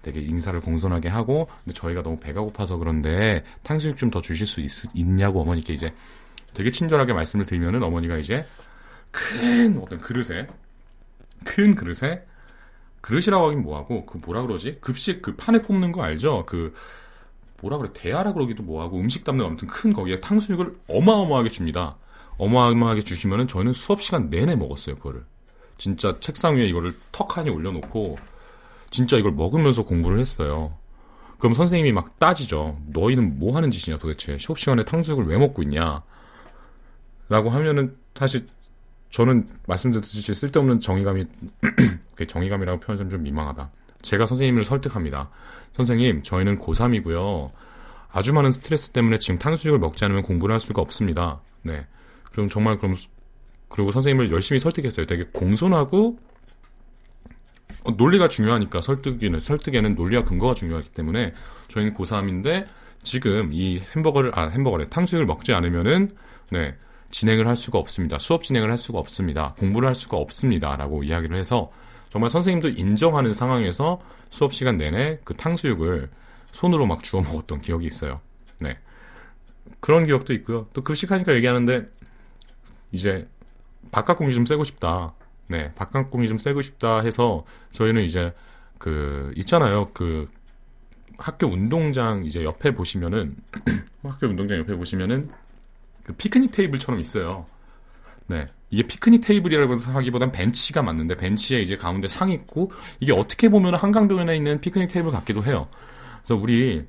[0.01, 4.61] 되게 인사를 공손하게 하고 근데 저희가 너무 배가 고파서 그런데 탕수육 좀 더 주실 수
[4.61, 4.69] 있,
[5.05, 5.93] 냐고 어머니께 이제
[6.53, 8.45] 되게 친절하게 말씀을 드리면은 어머니가 이제
[9.11, 10.47] 큰 어떤 그릇에
[11.45, 12.23] 큰 그릇에
[13.01, 16.73] 그릇이라고 하긴 뭐하고 그 뭐라 그러지 급식 그 판에 꼽는 거 알죠 그
[17.63, 21.95] 뭐라 그래 대하라 그러기도 뭐하고 음식 담는 아무튼 큰 거기에 탕수육을 어마어마하게 줍니다.
[22.37, 25.23] 어마어마하게 주시면은 저희는 수업 시간 내내 먹었어요 그거를.
[25.77, 28.17] 진짜 책상 위에 이거를 턱하니 올려놓고
[28.91, 30.77] 진짜 이걸 먹으면서 공부를 했어요.
[31.39, 32.77] 그럼 선생님이 막 따지죠.
[32.87, 36.03] 너희는 뭐 하는 짓이냐 도대체 수업 시간에 탕수육을 왜 먹고 있냐?
[37.29, 38.47] 라고 하면은 사실
[39.09, 41.25] 저는 말씀드렸듯이 쓸데없는 정의감이
[42.27, 43.71] 정의감이라고 표현하면 좀 민망하다.
[44.03, 45.29] 제가 선생님을 설득합니다.
[45.75, 47.51] 선생님, 저희는 고3이고요.
[48.11, 51.41] 아주 많은 스트레스 때문에 지금 탕수육을 먹지 않으면 공부를 할 수가 없습니다.
[51.63, 51.87] 네.
[52.31, 52.95] 그럼 정말 그럼
[53.69, 55.07] 그리고 선생님을 열심히 설득했어요.
[55.07, 56.19] 되게 공손하고
[57.85, 61.33] 어, 논리가 중요하니까 설득에는 설득에는 논리와 근거가 중요하기 때문에
[61.69, 62.67] 저희는 고3인데
[63.01, 66.15] 지금 이 햄버거를 아 햄버거래 탕수육을 먹지 않으면은
[66.51, 66.75] 네
[67.09, 68.19] 진행을 할 수가 없습니다.
[68.19, 69.55] 수업 진행을 할 수가 없습니다.
[69.57, 71.71] 공부를 할 수가 없습니다 라고 이야기를 해서
[72.13, 73.99] 정말 선생님도 인정하는 상황에서
[74.29, 76.11] 수업 시간 내내 그 탕수육을
[76.51, 78.21] 손으로 막 주워 먹었던 기억이 있어요.
[78.59, 78.77] 네.
[79.79, 80.67] 그런 기억도 있고요.
[80.75, 81.89] 또 급식하니까 얘기하는데
[82.91, 83.27] 이제
[83.91, 85.15] 바깥 공기 좀 쐬고 싶다.
[85.47, 88.31] 네, 바깥 공기 좀 쐬고 싶다 해서 저희는 이제
[88.77, 89.89] 그 있잖아요.
[89.95, 90.29] 그
[91.17, 93.37] 학교 운동장 이제 옆에 보시면은
[94.03, 95.31] 학교 운동장 옆에 보시면은
[96.03, 97.47] 그 피크닉 테이블처럼 있어요.
[98.27, 98.49] 네.
[98.73, 104.35] 이게 피크닉 테이블이라고 하기보단 벤치가 맞는데 벤치에 이제 가운데 상 있고 이게 어떻게 보면 한강변에
[104.35, 105.67] 있는 피크닉 테이블 같기도 해요.
[106.23, 106.83] 그래서 우리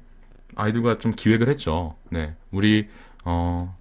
[0.56, 1.94] 아이들과 좀 기획을 했죠.
[2.08, 2.34] 네.
[2.50, 2.88] 우리
[3.26, 3.76] 어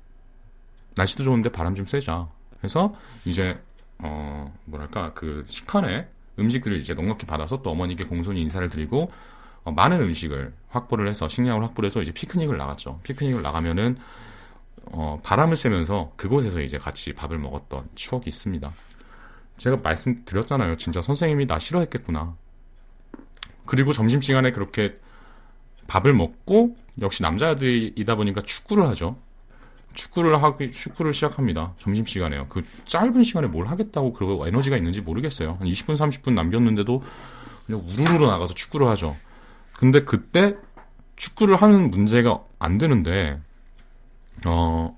[0.96, 2.28] 날씨도 좋은데 바람 좀 쐬자.
[2.66, 2.94] 해서
[3.24, 3.58] 이제
[4.00, 9.14] 어 뭐랄까 그 식판에 음식들을 이제 넉넉히 받아서 또 어머니께 공손히 인사를 드리고
[9.64, 13.00] 어, 많은 음식을 확보를 해서 식량을 확보를 해서 이제 피크닉을 나갔죠.
[13.04, 13.98] 피크닉을 나가면은
[14.86, 18.72] 어, 바람을 쐬면서 그곳에서 이제 같이 밥을 먹었던 추억이 있습니다.
[19.58, 20.78] 제가 말씀드렸잖아요.
[20.78, 22.36] 진짜 선생님이 나 싫어했겠구나.
[23.66, 24.96] 그리고 점심시간에 그렇게
[25.88, 29.18] 밥을 먹고 역시 남자들이다 보니까 축구를 하죠.
[29.94, 31.74] 축구를 하기 축구를 시작합니다.
[31.78, 32.48] 점심 시간에요.
[32.50, 35.58] 그 짧은 시간에 뭘 하겠다고 그리고 에너지가 있는지 모르겠어요.
[35.60, 37.04] 한 20분 30분 남겼는데도
[37.66, 39.16] 그냥 우르르 나가서 축구를 하죠.
[39.74, 40.56] 근데 그때
[41.16, 43.40] 축구를 하는 문제가 안 되는데
[44.46, 44.98] 어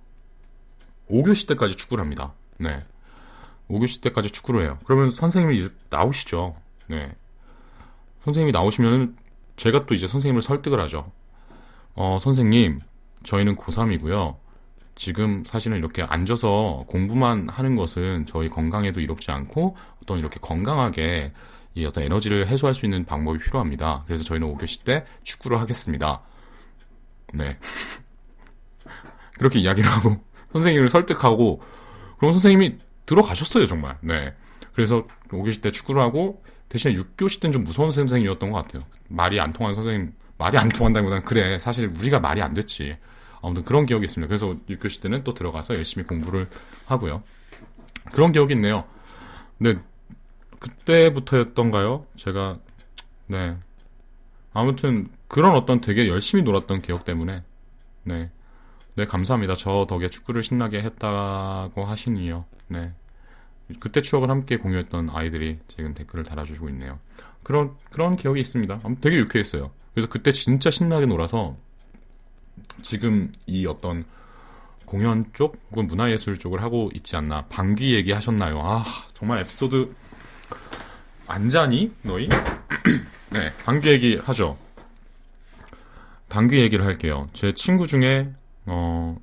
[1.09, 2.33] 5교시 때까지 축구를 합니다.
[2.57, 2.83] 네.
[3.69, 4.77] 5교시 때까지 축구를 해요.
[4.85, 6.55] 그러면 선생님이 이제 나오시죠.
[6.87, 7.15] 네.
[8.23, 9.15] 선생님이 나오시면은
[9.55, 11.11] 제가 또 이제 선생님을 설득을 하죠.
[11.93, 12.81] 어, 선생님,
[13.23, 14.37] 저희는 고3이고요.
[14.95, 21.33] 지금 사실은 이렇게 앉아서 공부만 하는 것은 저희 건강에도 이롭지 않고 어떤 이렇게 건강하게
[21.73, 24.03] 이 어떤 에너지를 해소할 수 있는 방법이 필요합니다.
[24.05, 26.21] 그래서 저희는 5교시 때 축구를 하겠습니다.
[27.33, 27.57] 네.
[29.38, 30.23] 그렇게 이야기를 하고
[30.53, 31.61] 선생님을 설득하고
[32.17, 33.97] 그럼 선생님이 들어가셨어요, 정말.
[34.01, 34.33] 네.
[34.73, 38.83] 그래서 5교시 때 축구를 하고 대신에 6교시 때는 좀 무서운 선생님이었던 것 같아요.
[39.07, 42.97] 말이 안 통하는 선생님, 말이 안 통한다기보다는 그래, 사실 우리가 말이 안 됐지.
[43.41, 44.27] 아무튼 그런 기억이 있습니다.
[44.27, 46.47] 그래서 6교시 때는 또 들어가서 열심히 공부를
[46.88, 47.21] 하고요.
[48.11, 48.86] 그런 기억이 있네요.
[49.57, 49.79] 근데
[50.59, 52.07] 그때부터였던가요?
[52.15, 52.59] 제가
[53.27, 53.55] 네
[54.53, 57.43] 아무튼 그런 어떤 되게 열심히 놀았던 기억 때문에
[58.03, 58.31] 네.
[58.95, 59.55] 네, 감사합니다.
[59.55, 62.45] 저 덕에 축구를 신나게 했다고 하시니요.
[62.69, 62.93] 네.
[63.79, 66.99] 그때 추억을 함께 공유했던 아이들이 지금 댓글을 달아주시고 있네요.
[67.43, 68.79] 그런, 그런 기억이 있습니다.
[69.01, 69.71] 되게 유쾌했어요.
[69.93, 71.57] 그래서 그때 진짜 신나게 놀아서
[72.81, 74.05] 지금 이 어떤
[74.85, 77.45] 공연 쪽 혹은 문화예술 쪽을 하고 있지 않나.
[77.47, 78.61] 방귀 얘기 하셨나요?
[78.63, 79.93] 아, 정말 에피소드
[81.27, 81.91] 안 자니?
[82.03, 82.29] 너희?
[83.31, 84.57] 네, 방귀 얘기 하죠.
[86.29, 87.27] 방귀 얘기를 할게요.
[87.33, 88.31] 제 친구 중에
[88.66, 89.18] 어,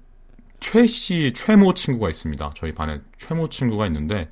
[0.60, 2.52] 최씨, 최모 친구가 있습니다.
[2.54, 4.30] 저희 반에 최모 친구가 있는데,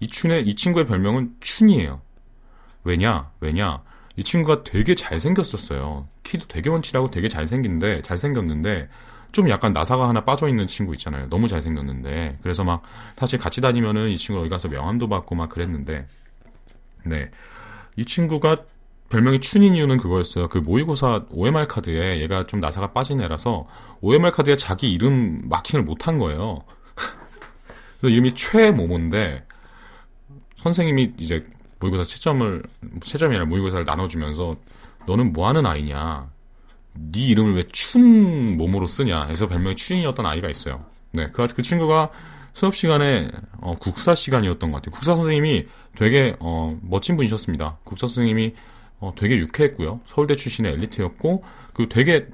[0.00, 2.00] 이 춘의, 이 친구의 별명은 춘이에요.
[2.84, 3.30] 왜냐?
[3.40, 3.82] 왜냐?
[4.16, 6.06] 이 친구가 되게 잘생겼었어요.
[6.22, 8.88] 키도 되게 원칠하고 되게 잘생긴데, 잘생겼는데,
[9.32, 11.28] 좀 약간 나사가 하나 빠져 있는 친구 있잖아요.
[11.28, 12.38] 너무 잘생겼는데.
[12.42, 12.82] 그래서 막,
[13.16, 16.06] 사실 같이 다니면은 이 친구 여기 가서 명함도 받고 막 그랬는데,
[17.04, 17.30] 네.
[17.96, 18.64] 이 친구가
[19.10, 20.48] 별명이 춘인 이유는 그거였어요.
[20.48, 23.66] 그 모의고사 OMR 카드에 얘가 좀 나사가 빠진 애라서
[24.00, 26.62] OMR 카드에 자기 이름 마킹을 못한 거예요.
[28.00, 29.46] 그래서 이름이 최모모인데
[30.56, 31.44] 선생님이 이제
[31.80, 32.62] 모의고사 채점을
[33.02, 34.56] 채점이 아니라 모의고사를 나눠주면서
[35.06, 36.28] 너는 뭐 하는 아이냐?
[36.94, 39.26] 네 이름을 왜 춘 모모로 쓰냐?
[39.26, 40.84] 해서 별명이 춘이었던 아이가 있어요.
[41.12, 42.10] 네, 그, 그 친구가
[42.54, 43.28] 수업 시간에
[43.60, 44.94] 어, 국사 시간이었던 것 같아요.
[44.94, 47.78] 국사 선생님이 되게 어, 멋진 분이셨습니다.
[47.84, 48.54] 국사 선생님이
[49.04, 50.00] 어, 되게 유쾌했고요.
[50.06, 51.44] 서울대 출신의 엘리트였고,
[51.74, 52.28] 그리고 되게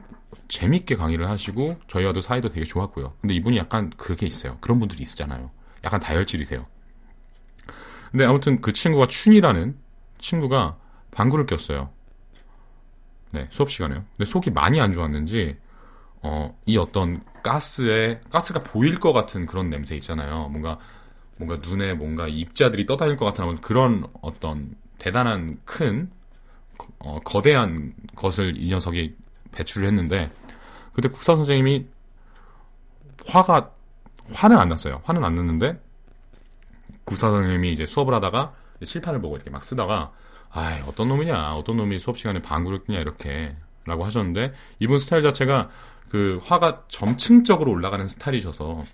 [0.47, 3.15] 재밌게 강의를 하시고, 저희와도 사이도 되게 좋았고요.
[3.21, 4.57] 근데 이분이 약간 그렇게 있어요.
[4.61, 5.51] 그런 분들이 있잖아요.
[5.85, 6.65] 약간 다혈질이세요.
[8.13, 9.77] 근데 아무튼 그 친구가 춘이라는
[10.19, 10.77] 친구가
[11.11, 11.91] 방구를 꼈어요.
[13.33, 14.05] 네, 수업 시간에요.
[14.17, 15.57] 근데 속이 많이 안 좋았는지,
[16.23, 20.49] 어, 이 어떤 가스에, 가스가 보일 것 같은 그런 냄새 있잖아요.
[20.49, 20.79] 뭔가,
[21.37, 26.11] 뭔가 눈에 뭔가 입자들이 떠다닐 것 같은 그런 어떤 대단한 큰
[27.01, 29.15] 어, 거대한 것을 이 녀석이
[29.53, 30.31] 배출을 했는데
[30.93, 31.87] 그때 국사 선생님이
[33.27, 33.73] 화가
[34.33, 35.01] 화는 안 났어요.
[35.05, 35.81] 화는 안 났는데
[37.05, 40.13] 국사 선생님이 이제 수업을 하다가 칠판을 보고 이렇게 막 쓰다가
[40.51, 45.71] 아 어떤 놈이냐 어떤 놈이 수업 시간에 방구를 끼냐 이렇게 라고 하셨는데 이분 스타일 자체가
[46.11, 48.85] 그 화가 점층적으로 올라가는 스타일이셔서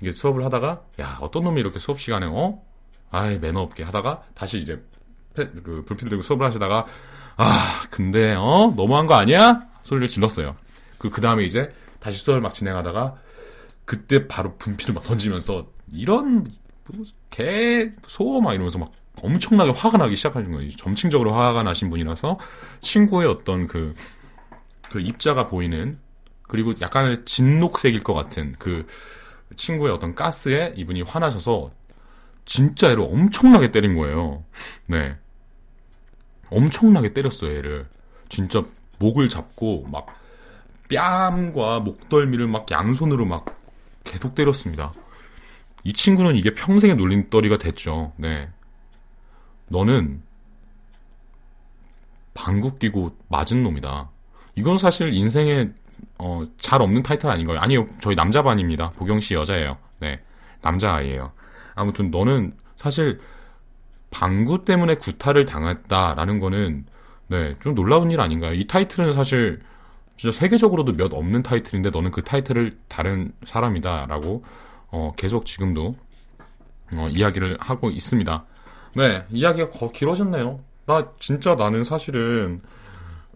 [0.00, 2.62] 이게 수업을 하다가 야 어떤 놈이 이렇게 수업 시간에 어
[3.10, 4.82] 아이 매너 없게 하다가 다시 이제
[5.34, 6.86] 그 불필 들고 수업을 하시다가
[7.40, 8.74] 아, 근데, 어?
[8.76, 9.62] 너무한 거 아니야?
[9.84, 10.56] 소리를 질렀어요.
[10.98, 13.14] 그, 그 다음에 이제 다시 수업을 막 진행하다가,
[13.84, 16.50] 그때 바로 분필을 막 던지면서, 이런,
[16.92, 18.90] 뭐, 개, 소, 막 이러면서 막
[19.22, 20.70] 엄청나게 화가 나기 시작하는 거예요.
[20.72, 22.40] 점층적으로 화가 나신 분이라서,
[22.80, 23.94] 친구의 어떤 그,
[24.90, 26.00] 그 입자가 보이는,
[26.42, 28.84] 그리고 약간의 진녹색일 것 같은 그
[29.54, 31.70] 친구의 어떤 가스에 이분이 화나셔서,
[32.46, 34.42] 진짜 애를 엄청나게 때린 거예요.
[34.88, 35.16] 네.
[36.50, 37.86] 엄청나게 때렸어요, 얘를.
[38.28, 38.62] 진짜
[38.98, 40.06] 목을 잡고 막
[40.88, 43.58] 뺨과 목덜미를 막 양손으로 막
[44.04, 44.92] 계속 때렸습니다.
[45.84, 48.12] 이 친구는 이게 평생의 놀림거리가 됐죠.
[48.16, 48.48] 네.
[49.68, 50.22] 너는
[52.34, 54.10] 방구 끼고 맞은 놈이다.
[54.54, 55.70] 이건 사실 인생에
[56.18, 57.58] 어, 잘 없는 타이틀 아닌가요?
[57.58, 58.90] 아니요, 저희 남자반입니다.
[58.92, 59.76] 보경 씨 여자예요.
[60.00, 60.20] 네,
[60.62, 61.32] 남자아이예요.
[61.74, 63.20] 아무튼 너는 사실
[64.10, 66.86] 방구 때문에 구타를 당했다라는 거는
[67.28, 68.54] 네, 좀 놀라운 일 아닌가요?
[68.54, 69.60] 이 타이틀은 사실
[70.16, 74.44] 진짜 세계적으로도 몇 없는 타이틀인데 너는 그 타이틀을 다른 사람이다라고
[74.90, 75.94] 어, 계속 지금도
[76.92, 78.44] 어, 이야기를 하고 있습니다.
[78.96, 80.60] 네, 이야기가 거 길어졌네요.
[80.86, 82.62] 나 진짜 나는 사실은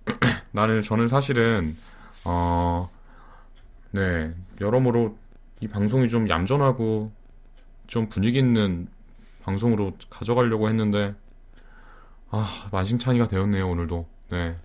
[0.52, 1.76] 나는 저는 사실은
[2.24, 2.90] 어,
[3.90, 5.16] 네, 여러모로
[5.60, 7.12] 이 방송이 좀 얌전하고
[7.86, 8.88] 좀 분위기 있는
[9.43, 11.14] 방송으로 가져가려고 했는데
[12.30, 14.07] 아, 만신창이가 되었네요, 오늘도.
[14.30, 14.57] 네.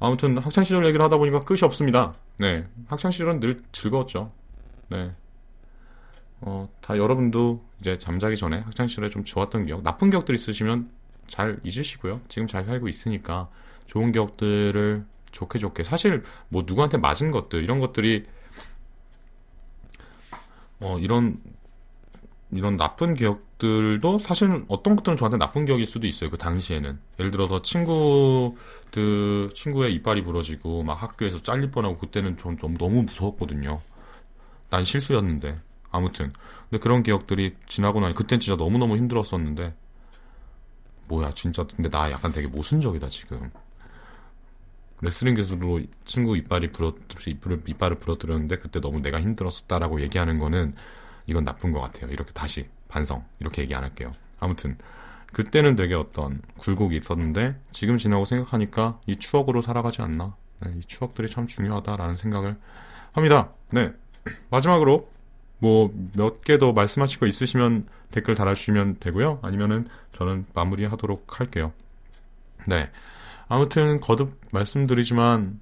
[0.00, 2.14] 아무튼 학창 시절 얘기를 하다 보니까 끝이 없습니다.
[2.38, 2.66] 네.
[2.86, 4.32] 학창 시절은 늘 즐거웠죠.
[4.88, 5.12] 네.
[6.40, 10.90] 어, 다 여러분도 이제 잠자기 전에 학창 시절에 좀 좋았던 기억, 나쁜 기억들 있으시면
[11.26, 12.20] 잘 잊으시고요.
[12.28, 13.48] 지금 잘 살고 있으니까
[13.86, 18.24] 좋은 기억들을 좋게 좋게 사실 뭐 누구한테 맞은 것들 이런 것들이
[20.80, 21.38] 어 이런
[22.50, 26.30] 이런 나쁜 기억들도 사실 어떤 것들은 저한테 나쁜 기억일 수도 있어요.
[26.30, 32.78] 그 당시에는 예를 들어서 친구들 친구의 이빨이 부러지고 막 학교에서 잘릴 뻔하고 그때는 전 너무
[32.78, 33.80] 너무 무서웠거든요.
[34.70, 36.32] 난 실수였는데 아무튼
[36.70, 39.74] 근데 그런 기억들이 지나고 나니 그땐 진짜 너무 너무 힘들었었는데
[41.08, 43.50] 뭐야 진짜 근데 나 약간 되게 모순적이다 지금.
[45.00, 46.92] 레슬링 기술로 친구 이빨이 부러
[47.24, 50.74] 이빨을 이빨을 부러뜨렸는데 그때 너무 내가 힘들었었다라고 얘기하는 거는
[51.28, 52.10] 이건 나쁜 것 같아요.
[52.10, 54.12] 이렇게 다시 반성 이렇게 얘기 안 할게요.
[54.40, 54.76] 아무튼
[55.32, 60.34] 그때는 되게 어떤 굴곡이 있었는데 지금 지나고 생각하니까 이 추억으로 살아가지 않나.
[60.60, 62.56] 네, 이 추억들이 참 중요하다라는 생각을
[63.12, 63.52] 합니다.
[63.70, 63.92] 네
[64.50, 65.08] 마지막으로
[65.60, 69.38] 뭐 몇 개 더 말씀하실 거 있으시면 댓글 달아주시면 되고요.
[69.42, 71.72] 아니면은 저는 마무리하도록 할게요.
[72.66, 72.90] 네.
[73.48, 75.60] 아무튼 거듭 말씀드리지만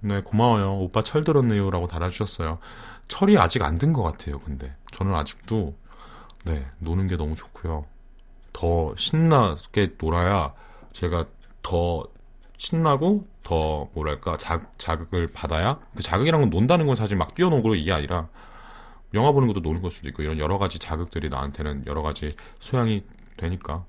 [0.00, 2.58] 네 고마워요 오빠 철 들었네요라고 달아주셨어요
[3.08, 5.74] 철이 아직 안 든 것 같아요 근데 저는 아직도
[6.44, 7.86] 네 노는 게 너무 좋고요
[8.52, 10.54] 더 신나게 놀아야
[10.92, 11.26] 제가
[11.62, 12.04] 더
[12.56, 17.92] 신나고 더 뭐랄까 자, 자극을 받아야 그 자극이란 건 논다는 건 사실 막 뛰어노고 이게
[17.92, 18.28] 아니라
[19.14, 23.04] 영화 보는 것도 노는 걸 수도 있고 이런 여러 가지 자극들이 나한테는 여러 가지 소양이
[23.36, 23.84] 되니까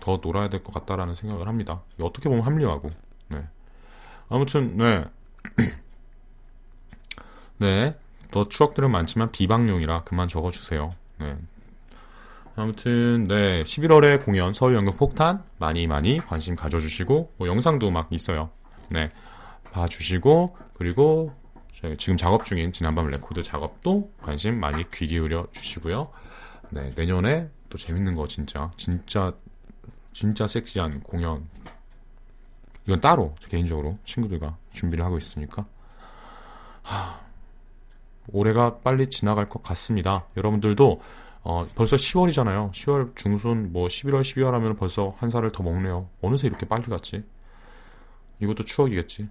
[0.00, 1.82] 더 놀아야 될 것 같다라는 생각을 합니다.
[2.00, 2.90] 어떻게 보면 합리화고.
[3.28, 3.48] 네.
[4.28, 5.04] 아무튼 네.
[7.58, 7.96] 네.
[8.36, 10.94] 더 추억들은 많지만 비방용이라 그만 적어주세요.
[11.20, 11.38] 네.
[12.54, 18.50] 아무튼 네 11월에 공연 서울 연극 폭탄 많이 많이 관심 가져주시고 뭐 영상도 막 있어요.
[18.90, 19.08] 네
[19.72, 21.32] 봐주시고 그리고
[21.96, 26.10] 지금 작업 중인 지난밤 레코드 작업도 관심 많이 귀 기울여 주시고요.
[26.72, 29.32] 네 내년에 또 재밌는 거 진짜 진짜
[30.12, 31.48] 진짜 섹시한 공연
[32.84, 35.64] 이건 따로 개인적으로 친구들과 준비를 하고 있으니까
[36.82, 37.25] 하,
[38.32, 40.26] 올해가 빨리 지나갈 것 같습니다.
[40.36, 41.00] 여러분들도
[41.42, 42.72] 어, 벌써 10월이잖아요.
[42.72, 46.08] 10월 중순 뭐 11월 12월 하면 벌써 한 살을 더 먹네요.
[46.20, 47.24] 어느새 이렇게 빨리 갔지?
[48.40, 49.28] 이것도 추억이겠지.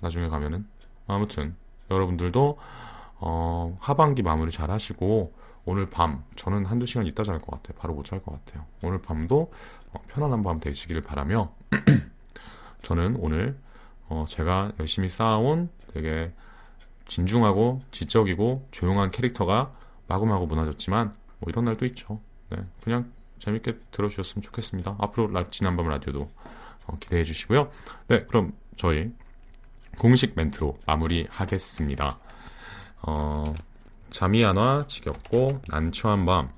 [0.00, 0.66] 나중에 가면은
[1.06, 1.54] 아무튼
[1.90, 2.58] 여러분들도
[3.18, 5.32] 어, 하반기 마무리 잘 하시고
[5.64, 7.78] 오늘 밤 저는 한두 시간 있다 잘 것 같아요.
[7.78, 8.64] 바로 못 잘 것 같아요.
[8.82, 9.52] 오늘 밤도
[9.92, 11.52] 어, 편안한 밤 되시기를 바라며
[12.82, 13.58] 저는 오늘
[14.08, 16.32] 어, 제가 열심히 쌓아온 되게
[17.08, 19.72] 진중하고 지적이고 조용한 캐릭터가
[20.08, 22.20] 마구마구 무너졌지만 뭐 이런 날도 있죠.
[22.50, 24.96] 네, 그냥 재밌게 들어주셨으면 좋겠습니다.
[24.98, 26.30] 앞으로 라, 지난밤 라디오도
[26.86, 27.70] 어, 기대해 주시고요.
[28.08, 29.12] 네, 그럼 저희
[29.98, 32.18] 공식 멘트로 마무리하겠습니다.
[33.02, 33.44] 어,
[34.10, 36.50] 잠이 안 와 지겹고 난처한 밤.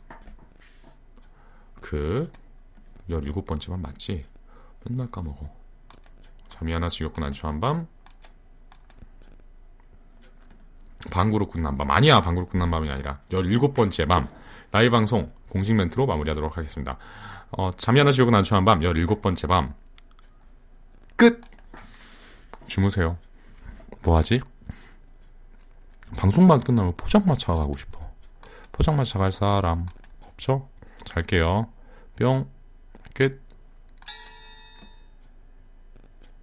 [1.80, 2.30] 그
[3.08, 4.24] 17번째만 맞지?
[4.84, 5.48] 맨날 까먹어.
[6.48, 7.86] 잠이 하나 지겹고 난처한 밤.
[11.10, 11.90] 방구로 끝난 밤.
[11.90, 14.28] 아니야, 방구로 끝난 밤이 아니라 17번째 밤.
[14.72, 16.98] 라이브 방송 공식 멘트로 마무리하도록 하겠습니다.
[17.50, 18.80] 어, 잠이 하나 지겹고 난처한 밤.
[18.80, 19.74] 17번째 밤.
[21.16, 21.40] 끝!
[22.66, 23.16] 주무세요.
[24.02, 24.40] 뭐하지?
[26.16, 28.00] 방송만 끝나면 포장마차 가고 싶어.
[28.72, 29.86] 포장마차 갈 사람
[30.22, 30.68] 없죠?
[31.04, 31.68] 잘게요.
[32.16, 32.48] 뿅.
[33.14, 33.47] 끝.